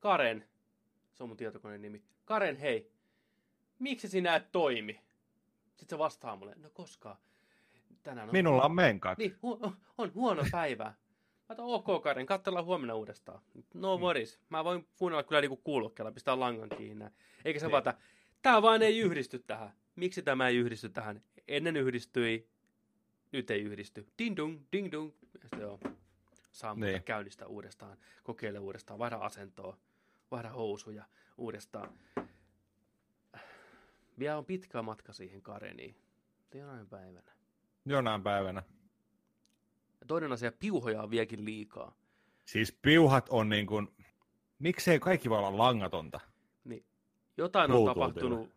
[0.07, 0.45] Karen,
[1.13, 2.03] se on mun tietokoneen nimi.
[2.25, 2.91] Karen, hei,
[3.79, 5.01] miksi sinä et toimi?
[5.77, 7.17] Sitten se vastaa mulle, no koska
[8.03, 8.33] tänään on...
[8.33, 9.19] Minulla on menkat.
[9.19, 10.85] Niin, hu- on huono päivä.
[10.85, 10.95] Mä
[11.49, 13.43] otan, ok Karen, katsellaan huomenna uudestaan.
[13.75, 14.03] No Mm.
[14.03, 14.41] worries.
[14.49, 17.05] Mä voin kuunnella kyllä niinku kuulokkeella, pistää langan kiinni.
[17.45, 17.73] Eikä se Niin.
[17.73, 17.95] vaan, että
[18.43, 19.73] tää vaan ei yhdisty tähän.
[19.97, 21.23] Miksi tämä ei yhdisty tähän?
[21.49, 22.49] Ennen yhdistyi,
[23.33, 24.07] nyt ei yhdisty.
[24.19, 25.11] Ding dong, ding dong.
[25.35, 25.81] Ja sitten joo,
[26.53, 27.03] sammutta, Niin.
[27.03, 29.77] käynnistä uudestaan, kokeile uudestaan, vaihda asentoa,
[30.31, 31.05] vaihda housuja
[31.37, 31.99] uudestaan.
[34.19, 35.97] Vielä on pitkä matka siihen Kareniin.
[36.55, 37.33] Jonain päivänä.
[37.85, 38.63] Jonain päivänä.
[40.01, 41.95] Ja toinen asia, piuhoja on vieläkin liikaa.
[42.45, 43.89] Siis piuhat on niin kuin,
[44.59, 46.21] miksei kaikki voi olla langatonta?
[46.65, 46.85] Niin
[47.37, 48.56] jotain on tapahtunut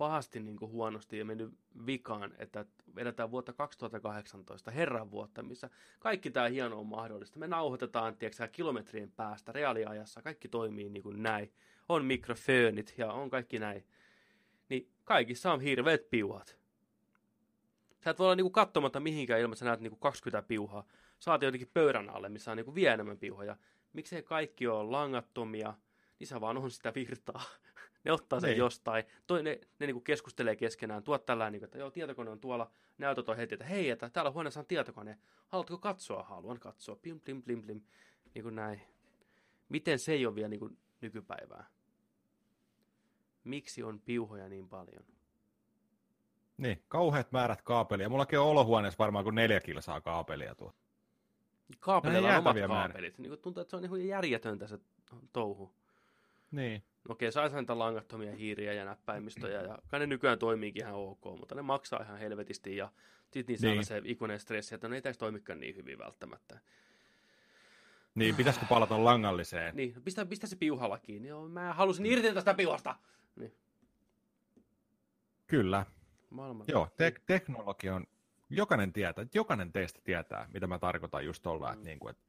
[0.00, 1.54] pahasti niin kuin huonosti ja mennyt
[1.86, 7.38] vikaan, että vedetään vuotta 2018, herran vuotta, missä kaikki tämä hieno on mahdollista.
[7.38, 11.52] Me nauhoitetaan, tiedätkö, kilometrien päästä reaaliajassa, kaikki toimii niin kuin näin.
[11.88, 13.84] On mikroföönit ja on kaikki näin.
[14.68, 16.58] Niin kaikissa on hirveät piuhat.
[18.04, 20.84] Sä et voi olla niinku katsomatta mihinkään ilman, että sä näet niinku 20 piuhaa.
[21.18, 23.56] Saat jotenkin pöydän alle, missä on niinku vielä enemmän piuhoja.
[23.92, 25.74] Miksei kaikki ole langattomia,
[26.18, 27.42] niin se vaan on sitä virtaa.
[28.04, 28.58] ne ottaa sen Niin.
[28.58, 29.04] jostain.
[29.26, 31.02] Toi, ne ne niinku keskustelee keskenään.
[31.02, 32.70] Tuot tällä niinku, että joo, tietokone on tuolla.
[32.98, 35.18] Näytöt on heti, että hei, että täällä huoneessa on tietokone.
[35.48, 36.22] Haluatko katsoa?
[36.22, 36.96] Haluan katsoa.
[36.96, 37.80] Plim, plim, plim, plim.
[38.34, 38.80] Niin kuin näin.
[39.68, 40.70] Miten se ei ole vielä niinku
[41.00, 41.66] nykypäivää?
[43.44, 45.04] Miksi on piuhoja niin paljon?
[46.56, 48.08] Niin, kauheat määrät kaapelia.
[48.08, 50.72] Mullakin on olohuoneessa varmaan kuin neljä kilsaa kaapelia tuo.
[51.80, 53.18] Kaapeleilla Nämä on omat kaapelit.
[53.18, 54.78] Niin kuin tuntuu, että se on niin järjetöntä se
[55.32, 55.74] touhu.
[56.50, 56.82] Niin.
[57.08, 61.54] Okei, saisi niitä langattomia hiiriä ja näppäimistöjä, ja kai ne nykyään toimiikin ihan ok, mutta
[61.54, 62.92] ne maksaa ihan helvetisti, ja
[63.30, 63.78] sitten niissä on Niin.
[63.78, 66.60] aina se ikuinen stressi, että ne ei tässä toimikaan niin hyvin välttämättä.
[68.14, 69.76] Niin, pitäisikö palata langalliseen?
[69.76, 71.28] Niin, no pistä, pistä se piuhalla kiinni.
[71.28, 72.96] Joo, mä halusin irti tästä piuhasta.
[73.36, 73.54] Niin,
[75.46, 75.86] Kyllä.
[76.30, 76.64] maailma.
[76.68, 78.06] Joo, te- teknologia on,
[78.50, 81.72] jokainen tietää, jokainen teistä tietää, mitä mä tarkoitan just tuolla, Mm.
[81.72, 82.22] että, niin kuin, että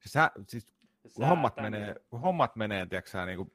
[0.00, 0.74] se sä, siis
[1.14, 3.52] kun hommat menee, hommat menee, tiedätkö sä, niin kuin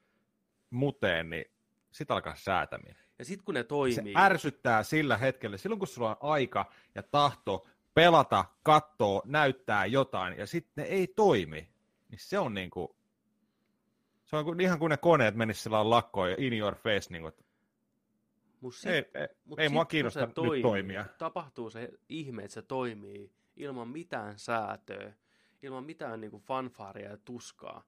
[0.72, 1.45] muteen, niin
[1.91, 2.95] sit alkaa säätäminen.
[3.19, 7.03] Ja sitten kun ne Se toimii, ärsyttää sillä hetkellä, silloin kun sulla on aika ja
[7.03, 11.69] tahto pelata, kattoo, näyttää jotain, ja sitten ne ei toimi,
[12.09, 12.88] niin se on niin kuin,
[14.26, 17.22] se on kuin, ihan kuin ne koneet menis sillä lakkoon ja in your face, niin
[17.22, 17.34] kuin,
[18.61, 21.05] Mut Ei, ei, mut ei sit, mua kiinnosta se nyt toimii, toimia.
[21.17, 25.13] Tapahtuu se ihme, että se toimii ilman mitään säätöä,
[25.61, 27.84] ilman mitään niin kuin fanfaaria ja tuskaa,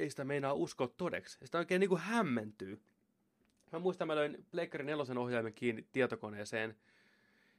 [0.00, 1.38] ei sitä meinaa uskoa todeksi.
[1.44, 2.80] Sitä oikein niin kuin hämmentyy.
[3.72, 6.76] Mä muistan, mä löin Pleikkari nelosen ohjaimen kiinni tietokoneeseen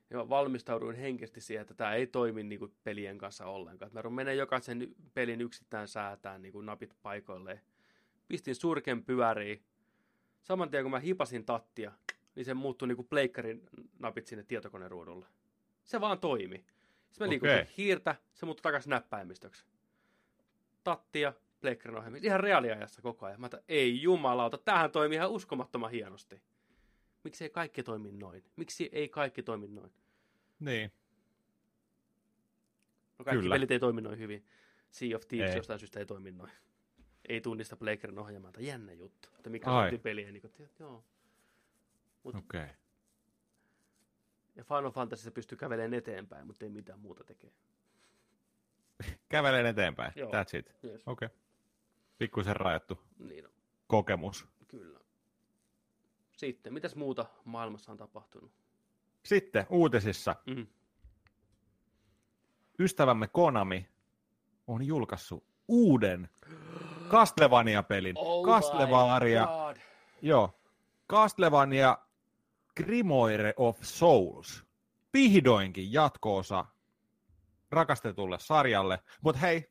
[0.09, 3.91] ja mä valmistauduin henkisesti siihen, että tämä ei toimi niin kuin pelien kanssa ollenkaan.
[3.93, 7.61] Mä menen jokaisen pelin yksittäin säätään niin kuin napit paikoilleen.
[8.27, 9.63] Pistin surken pyöriin.
[10.43, 11.91] Saman tien kun mä hipasin tattia,
[12.35, 13.61] niin se muuttui niin kuin pleikkarin
[13.99, 15.25] napit sinne tietokoneruudulle.
[15.83, 16.57] Se vaan toimi.
[16.57, 17.73] Sitten mä liikutin Okei.
[17.77, 19.65] hiirtä, se muuttui takaisin näppäimistöksi.
[20.83, 22.27] Tattia, pleikkarin ohjelmista.
[22.27, 23.41] Ihan reaaliajassa koko ajan.
[23.41, 26.41] Mä että, ei jumalauta, tämähän toimii ihan uskomattoman hienosti.
[27.23, 28.43] Miksi ei kaikki toimi noin?
[28.55, 29.91] Miksi ei kaikki toimi noin?
[30.59, 30.91] Niin.
[33.19, 33.55] No kaikki Kyllä.
[33.55, 34.45] pelit ei toimi noin hyvin.
[34.91, 35.57] Sea of Thieves Ei.
[35.57, 36.51] jostain syystä ei toimi noin.
[37.29, 38.61] Ei tunnista pleikkarin ohjelmalta.
[38.61, 39.29] Jännä juttu.
[39.35, 39.51] Että Ai.
[39.51, 41.03] Microsoftin peliä, niin kuin, joo.
[42.23, 42.61] Mut, Okei.
[42.61, 42.75] Okay.
[44.55, 47.51] ja Final Fantasy pystyy kävelemään eteenpäin, mutta ei mitään muuta tekee.
[49.29, 50.11] Kävelen eteenpäin.
[50.15, 50.31] Joo.
[50.31, 50.75] That's it.
[50.83, 51.03] Yes.
[51.05, 51.25] Okei.
[51.25, 51.37] Okay.
[52.21, 53.51] Pikkuisen rajattu Niin on,
[53.87, 54.45] kokemus.
[54.67, 54.99] kyllä.
[56.37, 58.51] Sitten, mitäs muuta maailmassa on tapahtunut?
[59.25, 60.67] Sitten uutisissa Mm.
[62.79, 63.89] ystävämme Konami
[64.67, 66.29] on julkaissut uuden
[67.09, 68.17] Castlevania-pelin.
[68.17, 69.47] Oh Castlevania,
[70.21, 70.59] joo,
[71.09, 71.97] Castlevania
[72.77, 74.63] Grimoire of Souls.
[75.13, 76.65] Vihdoinkin jatkoosa
[77.71, 78.99] rakastetulle sarjalle.
[79.21, 79.70] Mutta hei,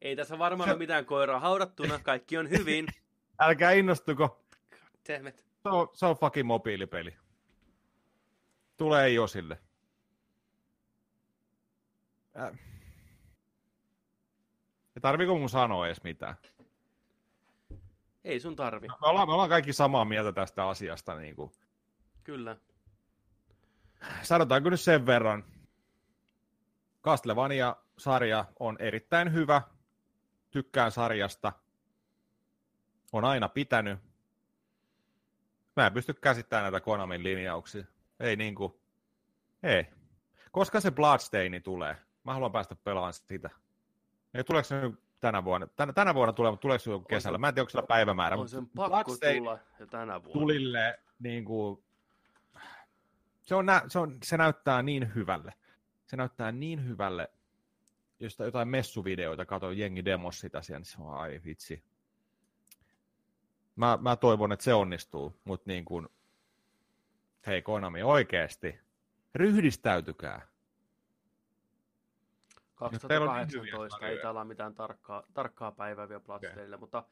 [0.00, 2.86] Ei tässä varmaan ole mitään koiraa haudattuna, kaikki on hyvin.
[3.40, 4.44] älkää innostuko.
[5.08, 5.36] Damn it.
[5.36, 7.16] Se on, se on fucking mobiilipeli.
[8.76, 9.58] Tulee iOSille.
[12.38, 12.58] Äh.
[14.94, 16.34] Ja tarviiko mun sanoa edes mitään?
[18.24, 21.14] Ei sun tarvi, Me ollaan, me ollaan kaikki samaa mieltä tästä asiasta.
[21.14, 21.52] Niin kuin.
[22.24, 22.56] kyllä.
[24.22, 25.44] Sanotaanko nyt sen verran.
[27.04, 29.62] Castlevania-sarja on erittäin hyvä.
[30.50, 31.52] Tykkään sarjasta.
[33.12, 33.98] On aina pitänyt.
[35.76, 37.84] Mä en pysty käsittämään näitä Konamin linjauksia.
[38.20, 38.80] Ei niinku.
[39.62, 39.86] Ei.
[40.52, 41.96] Koska se Bloodstaini tulee?
[42.24, 43.50] Mä haluan päästä pelaamaan sitä.
[44.34, 45.66] Ei tuleeko se nyt tänä vuonna?
[45.66, 47.38] Tänä, tänä vuonna tulee, mutta tuleeko se joku kesällä?
[47.38, 48.36] Mä en tiedä, onko sillä päivämäärä.
[48.36, 50.40] On sen pakko tulla jo tänä vuonna.
[50.40, 51.84] tulille niin kuin,
[53.42, 55.54] se, on, se, on, se näyttää niin hyvälle.
[56.06, 57.30] Se näyttää niin hyvälle,
[58.20, 61.84] jos jotain messuvideoita katsoin, jengi demos sitä siellä, niin se on ai vitsi.
[63.76, 66.08] Mä, mä toivon, että se onnistuu, mutta niin kuin,
[67.46, 68.80] hei Konami, oikeasti,
[69.34, 70.46] ryhdistäytykää.
[72.92, 76.76] Jos teillä on niin hyviä 2018, ei täällä ole mitään tarkkaa, tarkkaa päivää vielä Bloodstainille,
[76.76, 77.04] mutta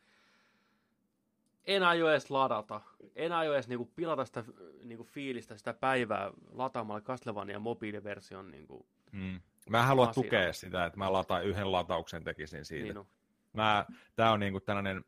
[1.65, 2.81] en aio edes ladata.
[3.17, 4.45] En aio edes niinku pilata sitä
[4.83, 8.51] niinku fiilistä sitä päivää lataamalla Castlevania mobiiliversion.
[8.51, 9.41] Niinku, Mm.
[9.69, 10.25] Mä haluan Asiaa.
[10.25, 12.85] tukea sitä, että mä lataan yhden latauksen tekisin siitä.
[12.85, 13.07] niin on.
[13.53, 15.05] Mä, tää on niinku tällainen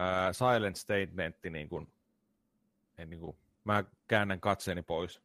[0.00, 1.86] äh, silent statementti, niinku,
[2.98, 5.22] en niinku, mä käännän katseeni pois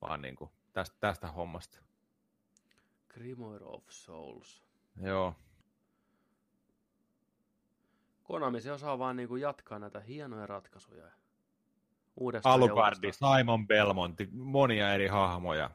[0.00, 1.78] vaan niinku, tästä, tästä hommasta.
[3.08, 4.62] Grimoire of Souls.
[5.02, 5.34] Joo,
[8.28, 11.04] Konami se osaa vaan niinku jatkaa näitä hienoja ratkaisuja.
[12.16, 13.10] Uudestaan Alucardi.
[13.12, 15.70] Simon Belmonti, monia eri hahmoja,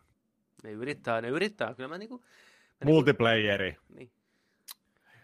[0.63, 1.73] Ne yrittää, ne yrittää.
[1.73, 2.17] Kyllä mä niinku...
[2.17, 2.25] Mä
[2.85, 3.77] niinku multiplayeri.
[3.89, 4.11] niin.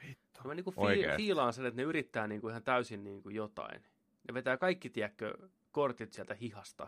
[0.07, 0.41] Vittu.
[0.43, 3.81] Mä niinku fi- fiilaan sen, että ne yrittää niinku ihan täysin niinku jotain.
[4.27, 5.37] Ne vetää kaikki, tiedätkö,
[5.71, 6.87] kortit sieltä hihasta.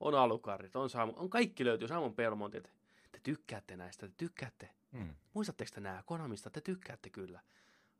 [0.00, 2.72] On alukarrit, on, Samu, on kaikki löytyy Saamon Pelmontit.
[3.12, 4.70] Te tykkäätte näistä, te tykkäätte.
[4.92, 5.14] Mm.
[5.34, 6.50] Muistatteko te nää Konamista?
[6.50, 7.40] Te tykkäätte kyllä.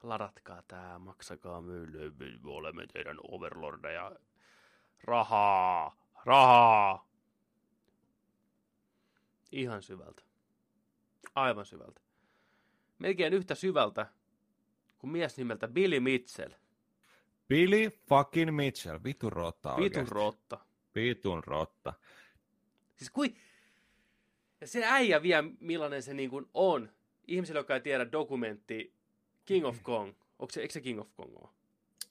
[0.02, 4.12] Ladatkaa tää, maksakaa meille, me olemme teidän overlordeja.
[5.04, 7.05] Rahaa, rahaa.
[9.52, 10.22] Ihan syvältä.
[11.34, 12.00] Aivan syvältä.
[12.98, 14.06] Melkein yhtä syvältä
[14.98, 16.52] kuin mies nimeltä Billy Mitchell.
[17.48, 20.58] Billy fucking Mitchell, vitun rotta Vitun rotta.
[20.94, 21.92] Vitun rotta.
[22.96, 23.36] Siis kui...
[24.60, 26.92] Ja se äijä vielä, millainen se niin kuin on.
[27.26, 28.94] Ihmisille, jotka ei tiedä dokumentti
[29.44, 30.14] King of Kong.
[30.38, 31.48] Onko se, eikö se King of Kong ole?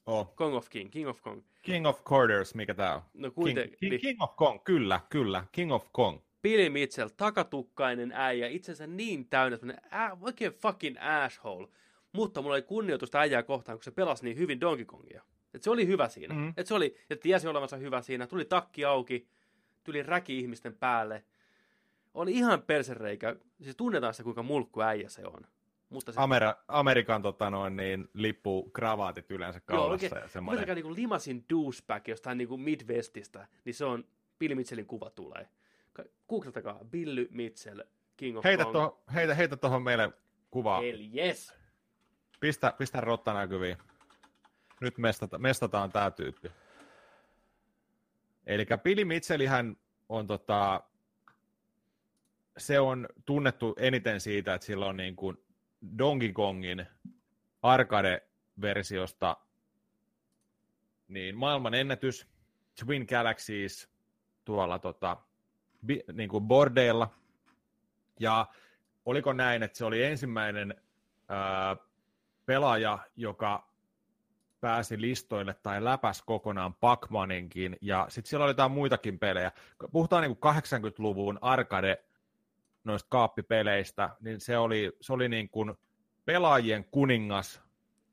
[0.05, 0.36] Oh.
[0.36, 1.41] Kong of King, King of Kong.
[1.61, 3.01] King of Quarters, mikä tää on?
[3.13, 3.77] No King, kuitenkin.
[3.79, 6.19] King, King of Kong, kyllä, kyllä, King of Kong.
[6.45, 11.67] Billy Mitchell, takatukkainen äijä, itsensä niin täynnä, semmonen ä, oikein fucking asshole.
[12.11, 15.23] Mutta mulla oli kunnioitusta äijää kohtaan, kun se pelasi niin hyvin Donkey Kongia.
[15.53, 16.33] Et se oli hyvä siinä.
[16.33, 16.43] Mhm.
[16.43, 16.53] Mm.
[16.57, 18.27] Et se oli, että tiesi olevansa hyvä siinä.
[18.27, 19.27] Tuli takki auki,
[19.83, 21.23] tuli räki ihmisten päälle.
[22.13, 23.35] Oli ihan persereikä.
[23.61, 25.47] Siis tunnetaan sitä, kuinka mulkku äijä se on.
[25.89, 30.05] Mutta se, Amer- Amerikan tota noin, niin, lippu kravaatit yleensä Joo, kaulassa.
[30.05, 30.21] oikein.
[30.21, 30.75] ja semmoinen.
[30.75, 34.03] Niin Limasin douchebag jostain niin Midwestistä, niin se on,
[34.39, 35.47] Billy Mitchellin kuva tulee.
[35.95, 37.81] Ka- Googlettakaa, Billy Mitchell,
[38.17, 38.73] King of Heitä, Kong.
[38.73, 40.13] tuohon, heitä, heitä tuohon meille
[40.51, 40.81] kuvaa.
[40.81, 41.53] Hell yes.
[42.39, 43.77] Pistä, pistä rotta näkyviin.
[44.81, 46.51] Nyt mestata, mestataan tämä tyyppi.
[48.45, 49.77] Eli Billy Mitchellihän
[50.09, 50.83] on tota,
[52.57, 55.37] se on tunnettu eniten siitä, että sillä on niin kuin
[55.97, 56.85] Donkey Kongin
[57.61, 59.37] arcade-versiosta
[61.07, 62.27] niin maailman ennätys
[62.85, 63.89] Twin Galaxies
[64.45, 65.17] tuolla tota,
[66.13, 67.09] niin kuin bordeilla.
[68.19, 68.47] Ja
[69.05, 70.75] oliko näin, että se oli ensimmäinen
[71.29, 71.77] ää,
[72.45, 73.67] pelaaja, joka
[74.61, 79.51] pääsi listoille tai läpäs kokonaan Pac-Maninkin, ja sitten siellä oli jotain muitakin pelejä.
[79.91, 82.03] Puhutaan niin kuin 80-luvun arcade
[82.83, 85.73] noista kaappipeleistä, niin se oli, se oli niin kuin
[86.25, 87.61] pelaajien kuningas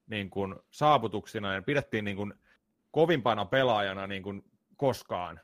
[0.06, 2.34] niin kuin saavutuksina, ja pidettiin niin kuin
[2.90, 4.44] kovimpana pelaajana niin kuin
[4.76, 5.40] koskaan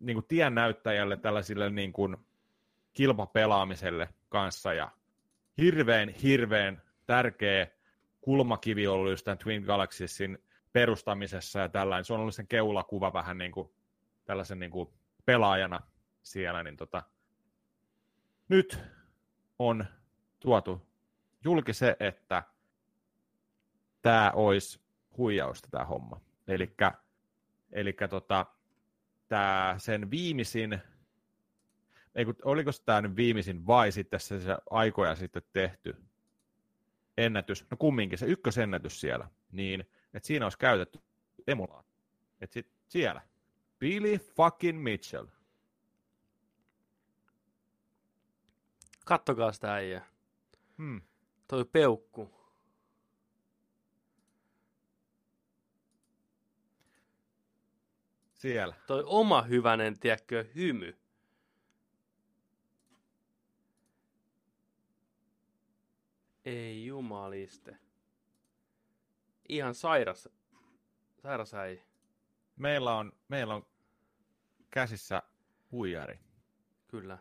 [0.00, 2.16] niin kuin tiennäyttäjälle tällaisille niin kuin
[2.92, 4.90] kilpapelaamiselle kanssa, ja
[5.58, 7.66] hirveän, hirveän tärkeä
[8.20, 10.38] kulmakivi ollut just tämän Twin Galaxiesin
[10.72, 12.04] perustamisessa ja tällainen.
[12.04, 13.70] Se on ollut sen keulakuva vähän niin kuin
[14.24, 14.88] tällaisen niin kuin
[15.24, 15.80] pelaajana
[16.22, 17.02] siellä, niin tota,
[18.48, 18.78] nyt
[19.58, 19.84] on
[20.40, 20.88] tuotu
[21.44, 22.42] julki se, että
[24.02, 24.80] tämä olisi
[25.16, 26.20] huijausta tämä homma.
[27.72, 28.46] Elikkä tota,
[29.28, 30.78] tämä sen viimeisin,
[32.14, 35.96] ei kun, oliko tämä nyt viimeisin vai sitten se, se aikoja sitten tehty
[37.16, 39.80] ennätys, no kumminkin se ykkösennätys siellä, niin
[40.14, 41.00] että siinä olisi käytetty
[41.46, 41.98] emulaatio.
[42.40, 43.22] Että sit siellä,
[43.78, 45.26] Billy fucking Mitchell.
[49.04, 50.06] Kattokaa sitä äijää.
[50.76, 51.00] Hmm.
[51.48, 52.37] Toi peukku.
[58.38, 58.74] Siellä.
[58.86, 60.98] Toi oma hyvänen, tiedätkö, hymy.
[66.44, 67.76] Ei jumaliste.
[69.48, 70.28] Ihan sairas.
[71.22, 71.82] Sairas äijä.
[72.56, 73.66] Meillä on, meillä on
[74.70, 75.22] käsissä
[75.72, 76.18] huijari.
[76.88, 77.18] Kyllä.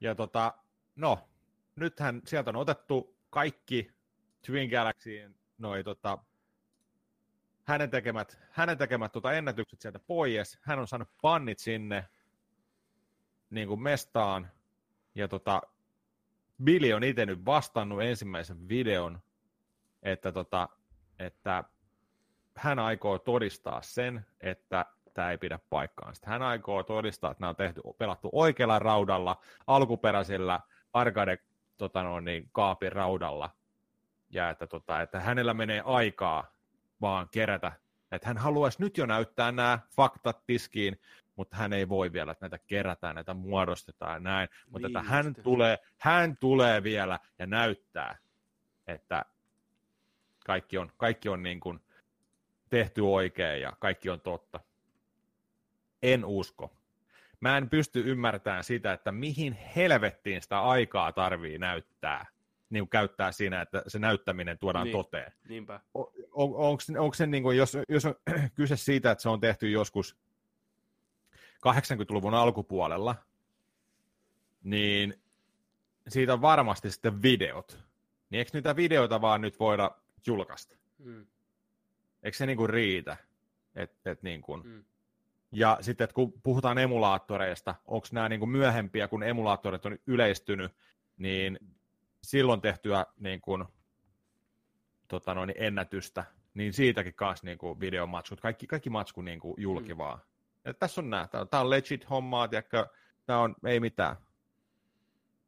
[0.00, 0.54] Ja tota,
[0.96, 1.28] no,
[1.76, 3.92] nythän sieltä on otettu kaikki
[4.46, 6.18] Twin Galaxyin noi tota,
[7.64, 10.58] hänen tekemät, hänen tekemät tota ennätykset sieltä pois.
[10.62, 12.08] Hän on saanut pannit sinne
[13.50, 14.50] niin kuin mestaan.
[15.14, 15.62] Ja tota,
[16.64, 19.20] Billy on itse nyt vastannut ensimmäisen videon,
[20.02, 20.68] että, tota,
[21.18, 21.64] että
[22.56, 26.14] hän aikoo todistaa sen, että tämä ei pidä paikkaan.
[26.14, 30.60] Sitten hän aikoo todistaa, että nämä on tehty, pelattu oikealla raudalla, alkuperäisellä
[30.92, 31.38] arcade
[31.76, 33.50] tota no, niin, kaapin raudalla,
[34.30, 36.51] ja että, tota, että hänellä menee aikaa
[37.02, 37.72] vaan kerätä,
[38.12, 41.00] että hän haluaisi nyt jo näyttää nämä faktat tiskiin,
[41.36, 45.10] mutta hän ei voi vielä, että näitä kerätään, näitä muodostetaan ja näin, mutta Niin että
[45.10, 45.42] hän just.
[45.42, 48.18] tulee, hän tulee vielä ja näyttää,
[48.86, 49.24] että
[50.46, 51.80] kaikki on, kaikki on niin kuin
[52.70, 54.60] tehty oikein ja kaikki on totta.
[56.02, 56.72] En usko.
[57.40, 62.26] Mä en pysty ymmärtämään sitä, että mihin helvettiin sitä aikaa tarvii näyttää,
[62.72, 64.92] niin kuin käyttää siinä, että se näyttäminen tuodaan Niin.
[64.96, 65.32] toteen.
[65.48, 65.80] Niinpä.
[65.94, 68.14] On, onko, onko se, niin kuin, jos, jos on
[68.54, 70.16] kyse siitä, että se on tehty joskus
[71.66, 73.14] 80-luvun alkupuolella,
[74.64, 75.22] niin
[76.08, 77.84] siitä on varmasti sitten videot.
[78.30, 79.90] Niin eikö niitä videoita vaan nyt voida
[80.26, 80.74] julkaista?
[80.98, 81.26] Mm.
[82.22, 83.16] Eikö se niinku riitä?
[83.74, 84.62] Et, et niin kuin.
[84.66, 84.84] Mm.
[85.52, 90.72] Ja sitten, että kun puhutaan emulaattoreista, onko nämä niinku myöhempiä, kun emulaattorit on yleistynyt,
[91.16, 91.58] niin
[92.22, 93.64] silloin tehtyä niin kuin,
[95.08, 99.94] tota noin, ennätystä, niin siitäkin kanssa niin kuin videomatskut, kaikki, kaikki matsku niin kuin julki
[99.94, 99.98] Mm.
[99.98, 100.18] vaan.
[100.78, 102.86] Tässä on nämä, tämä on legit hommaa, tiedätkö,
[103.26, 104.16] tämä on, ei mitään.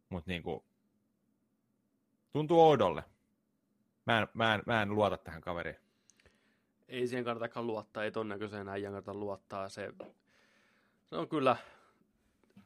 [0.09, 0.65] Mutta niin kuin,
[2.33, 3.05] tuntuu oudolle.
[4.07, 5.77] Mä en, mä, en, mä en luota tähän kaveriin.
[6.89, 9.69] Ei siihen kannatakaan luottaa, ei ton näköiseen äijän kannata luottaa.
[9.69, 9.93] Se,
[11.11, 11.57] se on kyllä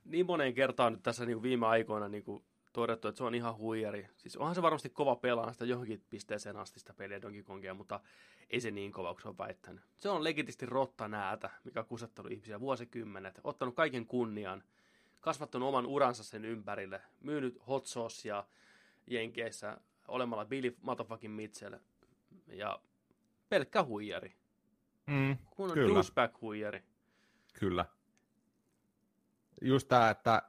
[0.05, 2.45] niin moneen kertaan nyt tässä niin viime aikoina niin kuin
[2.79, 4.09] todettu, että se on ihan huijari.
[4.17, 8.01] Siis onhan se varmasti kova pelaa sitä johonkin pisteeseen asti sitä peliä Donkey Kongia, mutta
[8.51, 9.85] ei se niin kova se on väittänyt.
[9.97, 14.63] Se on legitisti rotta näätä, mikä on kusettanut ihmisiä vuosikymmenet, ottanut kaiken kunnian,
[15.21, 18.45] kasvattanut oman uransa sen ympärille, myynyt hot saucea
[19.07, 21.75] Jenkeissä olemalla Billy motherfucking Mitchell
[22.47, 22.81] ja
[23.49, 24.37] pelkkä huijari.
[25.07, 25.95] Mm, Kun on Kyllä.
[25.95, 26.83] douchebag-huijari.
[27.53, 27.85] Kyllä.
[29.63, 30.43] Just tämä, että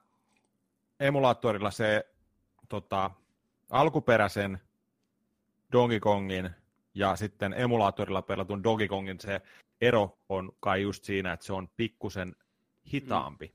[0.99, 2.08] emulaattorilla se
[2.69, 3.11] tota,
[3.69, 4.59] alkuperäisen
[5.71, 6.49] Donkey Kongin
[6.93, 9.41] ja sitten emulaattorilla pelatun Donkey Kongin se
[9.81, 12.35] ero on kai just siinä, että se on pikkusen
[12.93, 13.53] hitaampi, mm.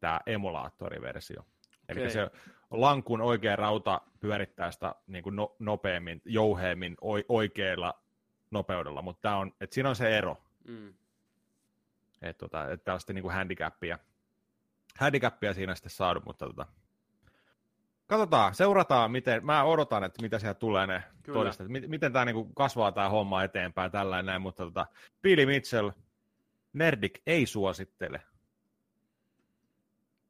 [0.00, 1.40] tämä emulaattoriversio.
[1.40, 2.02] Okay.
[2.02, 2.30] Eli se
[2.70, 6.96] lankun oikea rauta pyörittää sitä niin kuin no, nopeammin, jouheemmin,
[7.28, 8.02] oikealla
[8.50, 10.42] nopeudella, mutta on, et siinä on se ero.
[10.64, 10.94] Mm.
[12.22, 13.98] Että tota, et tällaista niin kuin handicapia,
[14.98, 16.66] handicapia siinä sitten saadu, mutta tota,
[18.06, 21.02] katsotaan, seurataan, miten, mä odotan, että mitä sieltä tulee ne
[21.32, 24.86] todisteet, miten, miten tämä niin kasvaa tämä homma eteenpäin, tällainen näin, mutta tota,
[25.22, 25.90] Billy Mitchell,
[26.72, 28.22] Nerdik ei suosittele.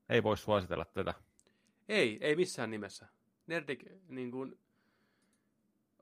[0.09, 1.15] Ei voi suositella tätä.
[1.89, 3.07] Ei, ei missään nimessä.
[3.47, 4.59] Nerdik niin kuin,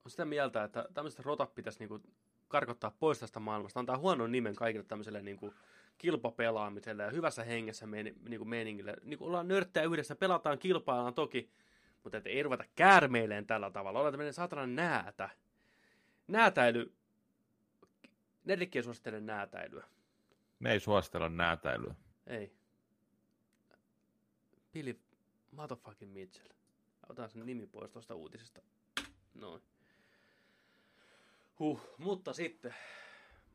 [0.05, 2.03] on sitä mieltä, että tämmöiset rotat pitäisi niin kuin,
[2.49, 5.55] karkottaa pois tästä maailmasta, antaa huonon nimen kaikille tämmöiselle niin kuin,
[5.99, 8.97] kilpapelaamiselle ja hyvässä hengessä men, niin kuin meningille.
[9.03, 11.51] Niin kuin ollaan nörttejä yhdessä, pelataan, kilpaillaan toki,
[12.05, 13.99] mutta ei ruveta käärmeileen tällä tavalla.
[13.99, 15.31] Ollaan tämmöinen saatana näätä.
[16.29, 16.95] Näätäily.
[18.45, 19.87] Nerikki ei suosittele näätäilyä.
[20.59, 21.95] Me ei suositella näätäilyä.
[22.27, 22.53] Ei.
[24.73, 25.01] Billy
[25.51, 26.49] motherfucking Mitchell.
[27.09, 28.63] Otan sen nimi pois tuosta uutisesta.
[29.35, 29.63] Noin.
[31.59, 32.75] Huh, mutta sitten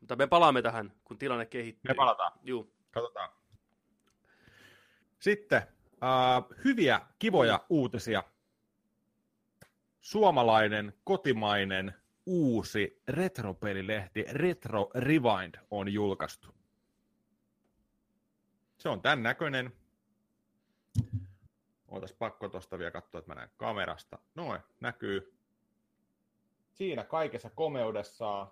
[0.00, 1.88] mutta me palaamme tähän, kun tilanne kehittyy.
[1.88, 2.32] Me palataan.
[2.42, 2.72] Juu.
[2.90, 3.30] Katsotaan.
[5.18, 8.24] Sitten uh, hyviä, kivoja uutisia.
[10.00, 11.94] Suomalainen, kotimainen,
[12.26, 16.54] uusi retropelilehti Retro Rewind on julkaistu.
[18.78, 19.72] Se on tämän näköinen.
[21.88, 24.18] Ootas pakko tuosta vielä katsoa, että mä näen kamerasta.
[24.34, 25.34] Noin, näkyy.
[26.72, 28.50] Siinä kaikessa komeudessaan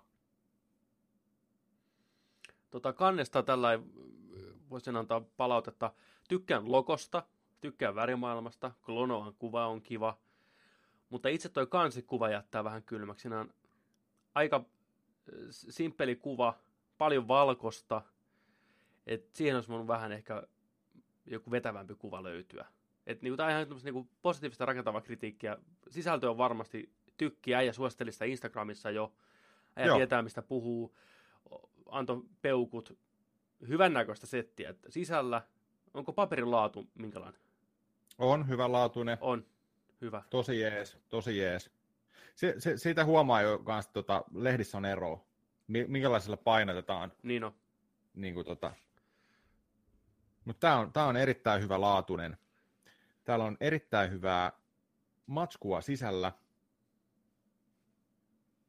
[2.69, 3.79] Tota, kannesta tällä
[4.69, 5.93] voisin antaa palautetta.
[6.27, 7.23] Tykkään lokosta,
[7.61, 10.17] tykkään värimaailmasta, Klonoan kuva on kiva,
[11.09, 13.21] mutta itse toi kansikuva jättää vähän kylmäksi.
[13.21, 13.53] Siinä on
[14.35, 14.65] aika äh,
[15.49, 16.57] simppeli kuva,
[16.97, 18.01] paljon valkosta,
[19.07, 20.43] et siihen olisi voinut vähän ehkä
[21.25, 22.65] joku vetävämpi kuva löytyä.
[23.07, 25.57] Et niinku, tämä on ihan niinku positiivista rakentavaa kritiikkiä.
[25.89, 29.13] Sisältö on varmasti tykkiä ja suositteli sitä Instagramissa jo.
[29.75, 30.95] Ja tietää, mistä puhuu
[31.85, 32.97] antoi peukut
[33.67, 34.69] hyvännäköistä settiä.
[34.69, 35.41] Että sisällä,
[35.93, 37.41] onko paperin laatu minkälainen?
[38.17, 39.17] On, hyvänlaatuinen.
[39.21, 39.45] On,
[40.01, 40.23] hyvä.
[40.29, 41.71] Tosi jees, tosi jees.
[42.35, 45.27] Se, se, siitä huomaa jo että tota, lehdissä on ero,
[45.67, 47.11] minkälaisella painotetaan.
[47.23, 47.55] Niin on.
[48.13, 48.73] Niin kuin, tota.
[50.45, 52.37] Mutta tämä on, tää on erittäin hyvä laatuinen.
[53.23, 54.51] Täällä on erittäin hyvää
[55.25, 56.31] matskua sisällä.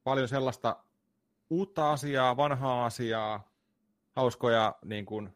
[0.03, 0.83] Paljon sellaista
[1.49, 3.51] uutta asiaa, vanhaa asiaa,
[4.11, 5.29] hauskoja, niin kuin,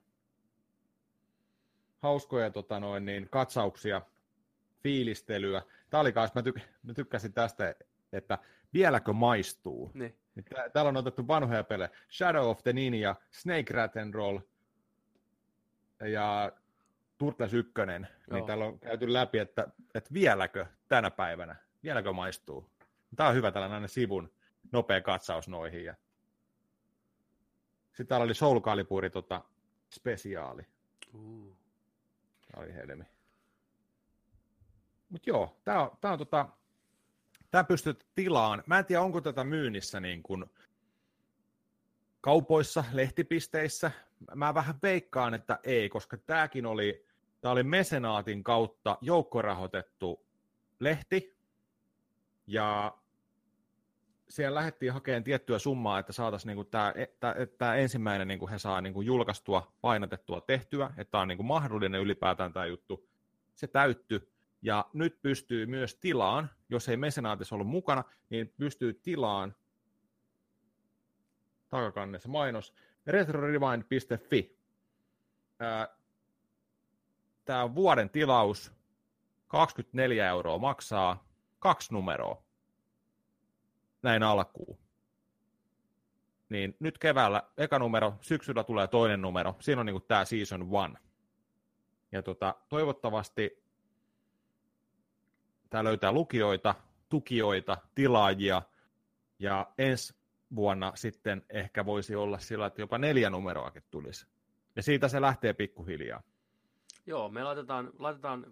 [2.00, 4.02] hauskoja tota noin, niin, katsauksia,
[4.84, 5.62] fiilistelyä.
[5.96, 7.76] Tämä oli kanssa, mä, tyk- mä tykkäsin tästä,
[8.14, 8.38] että
[8.74, 9.91] vieläkö maistuu.
[9.93, 10.20] Niin.
[10.36, 11.89] niin täällä on otettu vanhoja pelejä.
[12.12, 14.39] Shadow of the Ninja, Snake Rat and Roll
[16.12, 16.52] ja
[17.18, 17.74] Turtles 1.
[18.32, 22.70] Niin täällä on käyty läpi, että, että vieläkö tänä päivänä, vieläkö maistuu.
[23.16, 24.34] Tämä on hyvä tällainen sivun
[24.72, 25.86] nopea katsaus noihin.
[25.86, 25.96] Ja
[27.88, 29.41] sitten täällä oli Soul Caliburi tota,
[29.93, 30.68] spesiaali.
[31.14, 31.58] Uh.
[32.52, 33.14] Tämä oli helmi.
[35.10, 36.49] Mutta joo, tämä on, tää on tota,
[37.51, 38.64] tämä pystyt tilaan.
[38.66, 40.45] Mä en tiedä, onko tätä myynnissä niin kuin
[42.22, 43.91] kaupoissa, lehtipisteissä.
[44.36, 47.06] Mä vähän veikkaan, että ei, koska tämäkin oli,
[47.41, 50.26] tämä oli mesenaatin kautta joukkorahoitettu
[50.80, 51.36] lehti.
[52.47, 52.97] Ja
[54.30, 56.93] siellä lähdettiin hakemaan tiettyä summaa, että saataisiin niin tämä,
[57.58, 61.38] tämä ensimmäinen niin kuin he saa niin kuin julkaistua, painotettua, tehtyä, että tämä on niin
[61.38, 63.10] kuin mahdollinen ylipäätään tämä juttu.
[63.56, 64.32] Se täytty,
[64.62, 69.56] ja nyt pystyy myös tilaan, jos ei mesenaatissa ollut mukana, niin pystyy tilaan
[71.70, 72.74] takakannessa mainos,
[73.08, 74.58] retrorewind.fi.
[77.45, 78.72] Tämä vuoden tilaus,
[79.47, 81.28] 24 euroa maksaa,
[81.60, 82.45] kaksi numeroa
[84.06, 84.78] näin alkuun.
[86.49, 89.56] Niin nyt keväällä eka numero, syksyllä tulee toinen numero.
[89.60, 90.99] Siinä on niin tämä season one.
[92.12, 93.64] Ja tota, toivottavasti
[95.76, 96.76] tämä löytää lukijoita,
[97.09, 98.61] tukijoita, tilaajia,
[99.39, 100.15] ja ensi
[100.55, 104.28] vuonna sitten ehkä voisi olla sillä, että jopa neljä numeroakin tulisi.
[104.76, 106.21] Ja siitä se lähtee pikkuhiljaa.
[107.05, 108.45] Joo, me laitetaan, laitetaan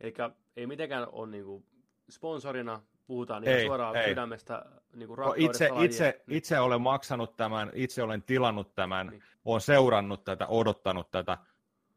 [0.00, 0.14] eli
[0.56, 1.64] ei mitenkään ole niin
[2.10, 4.08] sponsorina puhutaan ihan ei, suoraan ei.
[4.08, 4.64] sydämestä
[4.94, 6.36] niin kuin no itse, itse, niin.
[6.38, 9.22] itse olen maksanut tämän, itse olen tilannut tämän, niin.
[9.44, 11.38] olen seurannut tätä, odottanut tätä.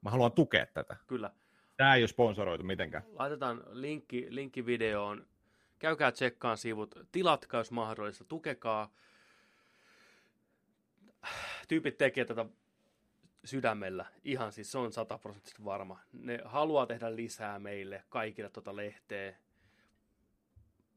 [0.01, 0.97] Mä haluan tukea tätä.
[1.07, 1.31] Kyllä.
[1.77, 3.03] Tämä ei ole sponsoroitu mitenkään.
[3.13, 5.27] Laitetaan linkki, linkki videoon.
[5.79, 8.93] Käykää tsekkaan sivut, tilatkaa jos mahdollista, tukekaa.
[11.67, 12.45] Tyypit tekee tätä
[13.45, 15.99] sydämellä, ihan siis se on sataprosenttisesti varma.
[16.13, 19.35] Ne haluaa tehdä lisää meille, kaikille tuota lehteä.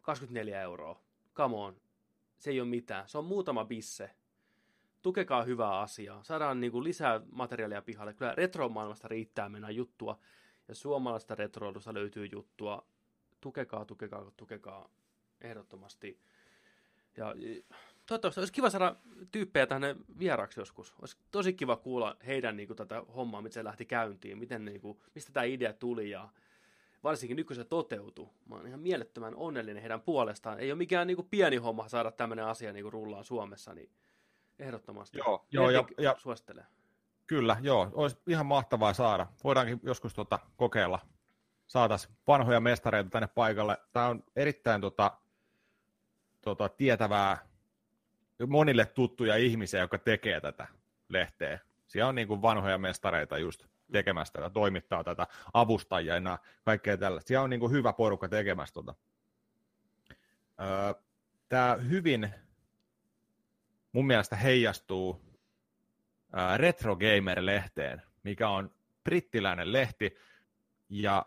[0.03, 1.01] 24 euroa,
[1.35, 1.77] come on,
[2.39, 4.11] se ei ole mitään, se on muutama bisse.
[5.03, 8.15] Tukekaa hyvää asiaa, saadaan niin kuin lisää materiaalia pihalle.
[8.15, 10.19] Kyllä retromaailmasta riittää mennä juttua,
[10.69, 12.87] ja suomalaista retroilusta löytyy juttua.
[13.41, 14.89] Tukekaa, tukekaa, tukekaa
[15.41, 16.21] ehdottomasti.
[17.17, 17.35] Ja
[18.07, 18.97] toivottavasti olisi kiva saada
[19.33, 20.95] tyyppejä tänne vieraksi joskus.
[21.01, 24.81] Olisi tosi kiva kuulla heidän niin kuin, tätä hommaa, miten se lähti käyntiin, miten, niin
[24.81, 26.29] kuin, mistä tämä idea tuli ja
[27.05, 28.29] varsinkin nyt kun se toteutui.
[28.47, 30.61] Mä oon ihan mielettömän onnellinen heidän puolestaan.
[30.61, 33.91] Ei ole mikään niin kuin, pieni homma saada tämmöinen asia niin kuin, rullaan Suomessa, niin
[34.59, 35.19] ehdottomasti.
[35.19, 36.67] Joo, joo ja, ja, suosittelen.
[37.29, 37.91] Kyllä, joo.
[37.93, 39.27] Olisi ihan mahtavaa saada.
[39.45, 40.99] Voidaankin joskus tota, kokeilla.
[41.67, 43.79] Saataisiin vanhoja mestareita tänne paikalle.
[43.93, 45.19] Tämä on erittäin tota,
[46.41, 47.39] tota, tietävää,
[48.47, 50.67] monille tuttuja ihmisiä, jotka tekee tätä
[51.09, 51.59] lehteä.
[51.87, 56.15] Siellä on niin kuin vanhoja mestareita just tekemästä tätä, toimittaa tätä, avustajia
[56.65, 57.29] kaikkea tällaista.
[57.29, 58.95] Siellä on niin kuin hyvä porukka tekemässä tota.
[60.61, 60.95] Öö,
[61.49, 62.35] Tämä hyvin
[63.93, 65.28] mun mielestä heijastuu
[66.57, 68.71] Retro Gamer-lehteen, mikä on
[69.05, 70.17] brittiläinen lehti,
[70.89, 71.27] ja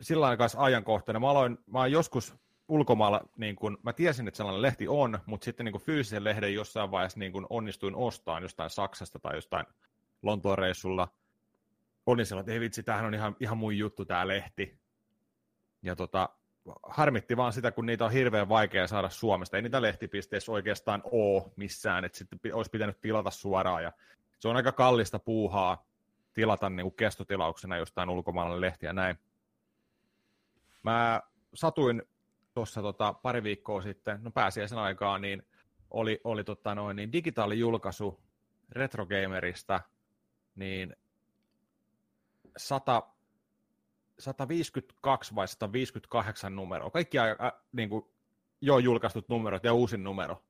[0.00, 1.22] sillä kanssa ajankohtainen.
[1.22, 2.34] Mä, aloin, mä joskus
[2.68, 6.54] ulkomailla, niin kun, mä tiesin, että sellainen lehti on, mutta sitten niin kun fyysisen lehden
[6.54, 9.66] jossain vaiheessa niin kun onnistuin ostamaan jostain Saksasta tai jostain
[10.22, 11.08] Lontoon reissulla.
[12.06, 14.78] Olin sellainen, että ei vitsi, tämähän on ihan, ihan mun juttu tämä lehti.
[15.82, 16.28] Ja tota,
[16.82, 19.56] harmitti vaan sitä, kun niitä on hirveän vaikea saada Suomesta.
[19.56, 23.82] Ei niitä lehtipisteissä oikeastaan ole missään, että sitten olisi pitänyt tilata suoraan.
[23.82, 23.92] Ja
[24.38, 25.86] se on aika kallista puuhaa
[26.34, 29.18] tilata niin kestotilauksena jostain ulkomaalainen lehti ja näin.
[30.82, 31.22] Mä
[31.54, 32.02] satuin
[32.54, 35.42] tuossa tota, pari viikkoa sitten, no pääsiäisen aikaan, niin
[35.90, 38.20] oli, oli tota noin, niin digitaalijulkaisu
[38.72, 39.80] Retrogamerista,
[40.54, 40.96] niin
[42.56, 43.02] 100,
[44.18, 46.90] 152 vai 158 numeroa.
[46.90, 47.26] Kaikki äh,
[47.72, 48.04] niin kuin,
[48.60, 50.42] jo julkaistut numerot ja uusin numero.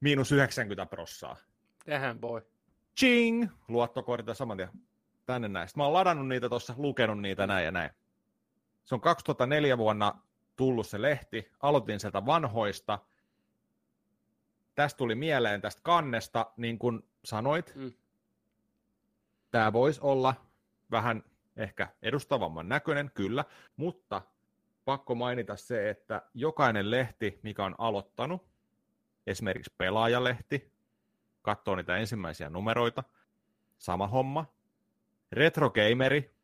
[0.00, 1.36] Miinus 90 prossaa.
[1.84, 2.42] Tähän voi.
[2.98, 3.46] Ching!
[3.68, 4.70] Luottokortit saman tien
[5.26, 5.78] tänne näistä.
[5.78, 7.90] Mä oon ladannut niitä tuossa, lukenut niitä näin ja näin.
[8.84, 10.22] Se on 2004 vuonna
[10.56, 11.52] tullut se lehti.
[11.60, 12.98] Aloitin sieltä vanhoista.
[14.74, 17.72] Tästä tuli mieleen tästä kannesta, niin kuin sanoit.
[17.74, 17.92] Mm.
[19.50, 20.34] Tämä voisi olla
[20.90, 21.24] vähän
[21.56, 23.44] ehkä edustavamman näköinen, kyllä,
[23.76, 24.22] mutta
[24.84, 28.46] pakko mainita se, että jokainen lehti, mikä on aloittanut,
[29.26, 30.72] esimerkiksi pelaajalehti,
[31.42, 33.04] katsoo niitä ensimmäisiä numeroita,
[33.78, 34.46] sama homma.
[35.32, 36.34] Retrogameri,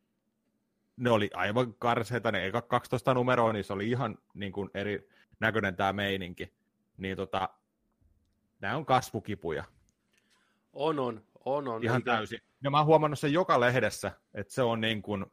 [0.97, 5.09] ne oli aivan karseita, ne eka 12 numeroa, niin se oli ihan niin kuin eri
[5.39, 6.53] näköinen tämä meininki.
[6.97, 7.49] Niin tota,
[8.59, 9.63] nämä on kasvukipuja.
[10.73, 11.23] On, on,
[11.55, 11.83] on, on.
[11.83, 12.11] Ihan eikä...
[12.11, 12.39] täysin.
[12.63, 15.25] Ja mä oon huomannut sen joka lehdessä, että se on niin kuin,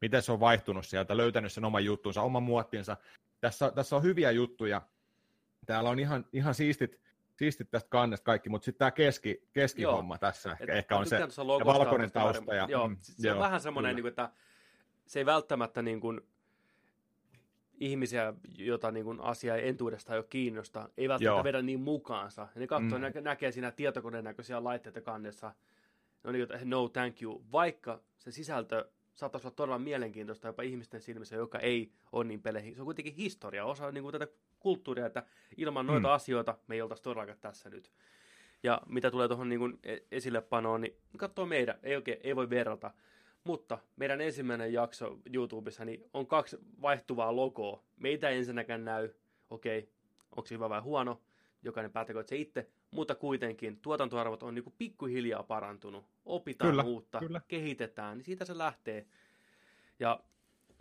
[0.00, 2.96] miten se on vaihtunut sieltä, löytänyt sen oman juttunsa, oman muottinsa.
[3.40, 4.82] Tässä, tässä on hyviä juttuja.
[5.66, 7.00] Täällä on ihan, ihan siistit,
[7.36, 11.64] siistit tästä kannesta kaikki, mutta sitten tämä keski, keskihomma tässä ehkä, ehkä on se, ja
[11.64, 12.54] valkoinen tausta.
[12.54, 14.30] Ja, joo, mm, se joo, on vähän semmoinen, niin kuin, että
[15.06, 16.20] se ei välttämättä niin kuin,
[17.82, 21.44] ihmisiä, jota niin kuin, asia ei entuudestaan jo kiinnosta, ei välttämättä Joo.
[21.44, 22.42] vedä niin mukaansa.
[22.54, 23.02] Ja ne katsoo, mm.
[23.02, 25.54] nä- näkee siinä tietokoneen näköisiä laitteita kannessa,
[26.24, 31.00] no niin, että no thank you, vaikka se sisältö saattaisi olla todella mielenkiintoista jopa ihmisten
[31.00, 32.74] silmissä, joka ei ole niin peleihin.
[32.74, 34.26] Se on kuitenkin historia, osa niin kuin tätä
[34.60, 35.22] kulttuuria, että
[35.56, 36.14] ilman noita mm.
[36.14, 37.90] asioita me ei oltaisi todellakaan tässä nyt.
[38.62, 39.78] Ja mitä tulee tuohon niin
[40.10, 42.90] esillepanoon, niin katsoo meidän, ei, oikein, ei voi verrata.
[43.44, 47.82] Mutta meidän ensimmäinen jakso YouTubessa niin on kaksi vaihtuvaa logoa.
[47.96, 49.10] Meitä ei ensinnäkään näy,
[49.50, 49.90] okei, okay,
[50.36, 51.20] onko se hyvä vai huono,
[51.62, 56.04] jokainen päättäkö se itse, mutta kuitenkin tuotantoarvot on niin pikkuhiljaa parantunut.
[56.24, 57.40] Opitaan kyllä, uutta, kyllä.
[57.48, 59.06] kehitetään, niin siitä se lähtee.
[59.98, 60.20] Ja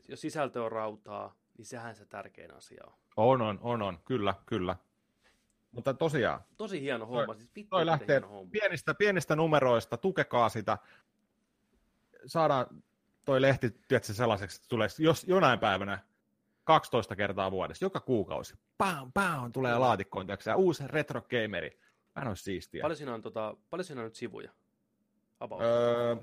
[0.07, 2.93] jos sisältö on rautaa, niin sehän se tärkein asia on.
[3.17, 3.99] On, on, on, on.
[4.05, 4.75] kyllä, kyllä.
[5.71, 6.41] Mutta tosiaan.
[6.57, 7.25] Tosi hieno homma.
[7.25, 8.51] Toi, siis toi lähtee homma.
[8.51, 10.77] Pienistä, pienistä numeroista, tukekaa sitä
[12.25, 12.83] saadaan
[13.25, 15.99] toi lehti tietysti sellaiseksi, että tulee jos jonain päivänä
[16.63, 21.79] 12 kertaa vuodessa, joka kuukausi, pam, pam, tulee laatikkoon, ja uusi retro gameri.
[22.15, 22.81] Vähän olisi siistiä.
[22.81, 24.51] Paljon siinä on, tota, paljon siinä on nyt sivuja?
[25.61, 26.15] Öö,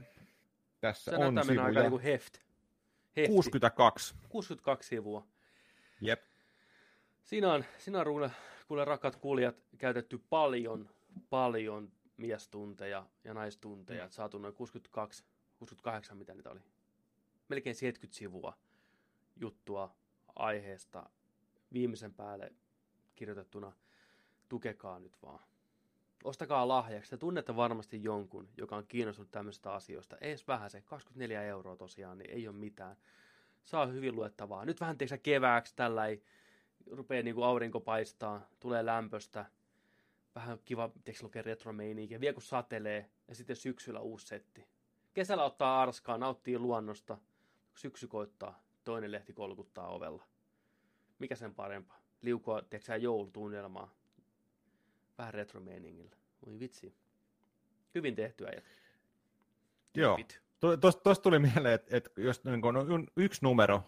[0.80, 1.64] tässä Se on sivuja.
[1.64, 2.38] aika niin kuin heft.
[3.16, 3.32] Hefti.
[3.32, 4.14] 62.
[4.28, 5.26] 62 sivua.
[6.00, 6.22] Jep.
[7.24, 8.30] Siinä on, siinä on kuule,
[8.68, 10.90] kuule rakkaat kuulijat, käytetty paljon,
[11.30, 14.04] paljon miestunteja ja naistunteja.
[14.04, 14.10] Mm.
[14.10, 15.24] Saatu noin 62
[15.58, 16.60] 68, mitä niitä oli.
[17.48, 18.58] Melkein 70 sivua
[19.36, 19.94] juttua
[20.36, 21.10] aiheesta
[21.72, 22.52] viimeisen päälle
[23.14, 23.72] kirjoitettuna,
[24.48, 25.40] tukekaa nyt vaan.
[26.24, 27.10] Ostakaa lahjaksi.
[27.10, 30.16] Te tunnette varmasti jonkun, joka on kiinnostunut tämmöisistä asioista.
[30.20, 32.96] Ees vähän se, 24 euroa tosiaan, niin ei ole mitään.
[33.64, 34.64] Saa hyvin luettavaa.
[34.64, 36.22] Nyt vähän teeksä kevääksi tällä ei
[36.90, 39.46] rupeaa niin kuin aurinko paistaa, tulee lämpöstä,
[40.34, 44.66] vähän kiva, teeksä lukee retromeininkiä, vielä kun satelee, ja sitten syksyllä uusi setti.
[45.18, 47.18] Kesällä ottaa arskaa, nauttii luonnosta,
[47.74, 50.22] syksy koittaa, toinen lehti kolkuttaa ovella.
[51.18, 52.00] Mikä sen parempaa?
[52.22, 53.94] Liukua, tiedätkö joulutunnelmaa.
[55.18, 56.16] Vähän retromeiningillä.
[56.46, 56.94] Voi vitsi.
[57.94, 58.50] Hyvin tehtyä.
[58.50, 58.60] Ja...
[59.94, 60.18] Joo.
[60.80, 63.82] Tuosta tuli mieleen, että, että jos niin on yksi numero,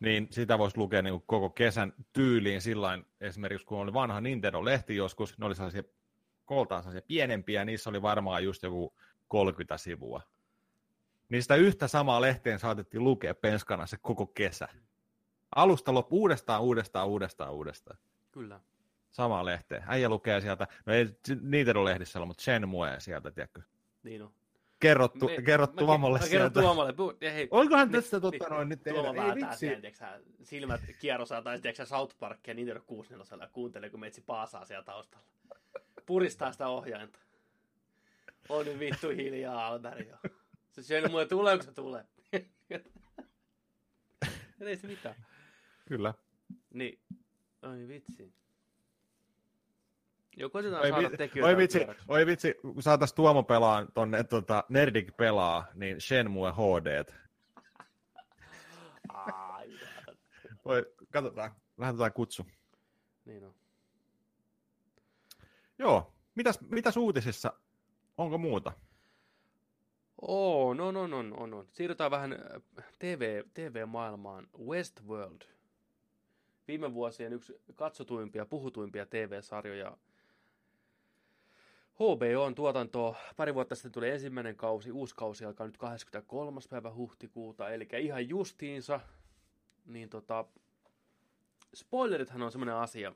[0.00, 5.38] niin sitä voisi lukea niin koko kesän tyyliin sillain, esimerkiksi kun oli vanha Nintendo-lehti joskus,
[5.38, 5.82] ne oli sellaisia
[6.44, 8.96] koltaan sellaisia pienempiä, niissä oli varmaan just joku
[9.28, 10.22] 30 sivua.
[11.28, 14.68] Niistä yhtä samaa lehteen saatettiin lukea penskana se koko kesä.
[15.54, 17.98] Alusta loppu uudestaan, uudestaan, uudestaan, uudestaan.
[18.32, 18.60] Kyllä.
[19.10, 19.82] Sama lehteen.
[19.86, 21.06] Äijä lukee sieltä, no ei
[21.40, 23.62] Nintendo-lehdissä ole, mutta Shenmue sieltä, tiedätkö?
[24.02, 24.32] Niin on.
[24.80, 26.32] Kerrottu, me, kerrottu Tuomalle sieltä.
[26.32, 27.32] Kerrottu Tuomalle.
[27.32, 28.98] Hei, Olikohan niin, tässä totta noin nyt tehdä?
[28.98, 29.66] Ei vitsi.
[29.98, 34.84] Tää, silmät kierrosaa tai tiedätkö South Parkia Nintendo 64 ja kuuntelee, kun meitsi paasaa siellä
[34.84, 35.26] taustalla.
[36.06, 37.18] Puristaa sitä ohjainta.
[38.48, 40.16] On nyt vittu hiljaa, Alberi jo.
[40.72, 42.04] Se syönyt mulle tulee, kun se tulee.
[44.60, 45.14] ei se mitään.
[45.88, 46.14] Kyllä.
[46.74, 47.00] Niin.
[47.62, 48.34] Oi vitsi.
[50.36, 51.48] Joo, koitetaan oi, saada tekijöitä.
[51.48, 57.04] Oi vitsi, oi vitsi, kun saatais Tuomo pelaa tonne tota, Nerdik pelaa, niin Shenmue HD.
[60.64, 62.46] Oi, katsotaan, lähetetään kutsu.
[63.24, 63.54] Niin on.
[65.78, 67.52] Joo, mitäs, mitäs uutisissa?
[68.18, 68.72] Onko muuta?
[70.22, 71.66] Oo, no, no, no, no, no.
[71.72, 74.48] Siirrytään vähän äh, TV, TV-maailmaan.
[74.58, 75.42] Westworld.
[76.68, 79.96] Viime vuosien yksi katsotuimpia, puhutuimpia TV-sarjoja.
[81.94, 83.16] HBO on tuotanto.
[83.36, 84.92] Pari vuotta sitten tuli ensimmäinen kausi.
[84.92, 86.60] Uusi kausi alkaa nyt 23.
[86.70, 89.00] päivä huhtikuuta, eli ihan justiinsa.
[89.86, 90.44] Niin tota,
[91.74, 93.14] spoilerithan on semmoinen asia,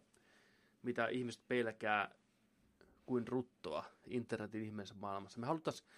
[0.82, 2.14] mitä ihmiset pelkää
[3.08, 5.40] kuin ruttoa internetin ihmeessä maailmassa.
[5.40, 5.88] Me haluttaisiin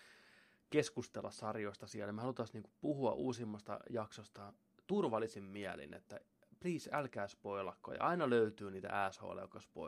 [0.71, 2.13] keskustella sarjoista siellä.
[2.13, 4.53] Me halutaan niin puhua uusimmasta jaksosta
[4.87, 6.21] turvallisin mielin, että
[6.61, 7.93] please älkää spoilakko.
[7.93, 9.61] Ja aina löytyy niitä asshole, jotka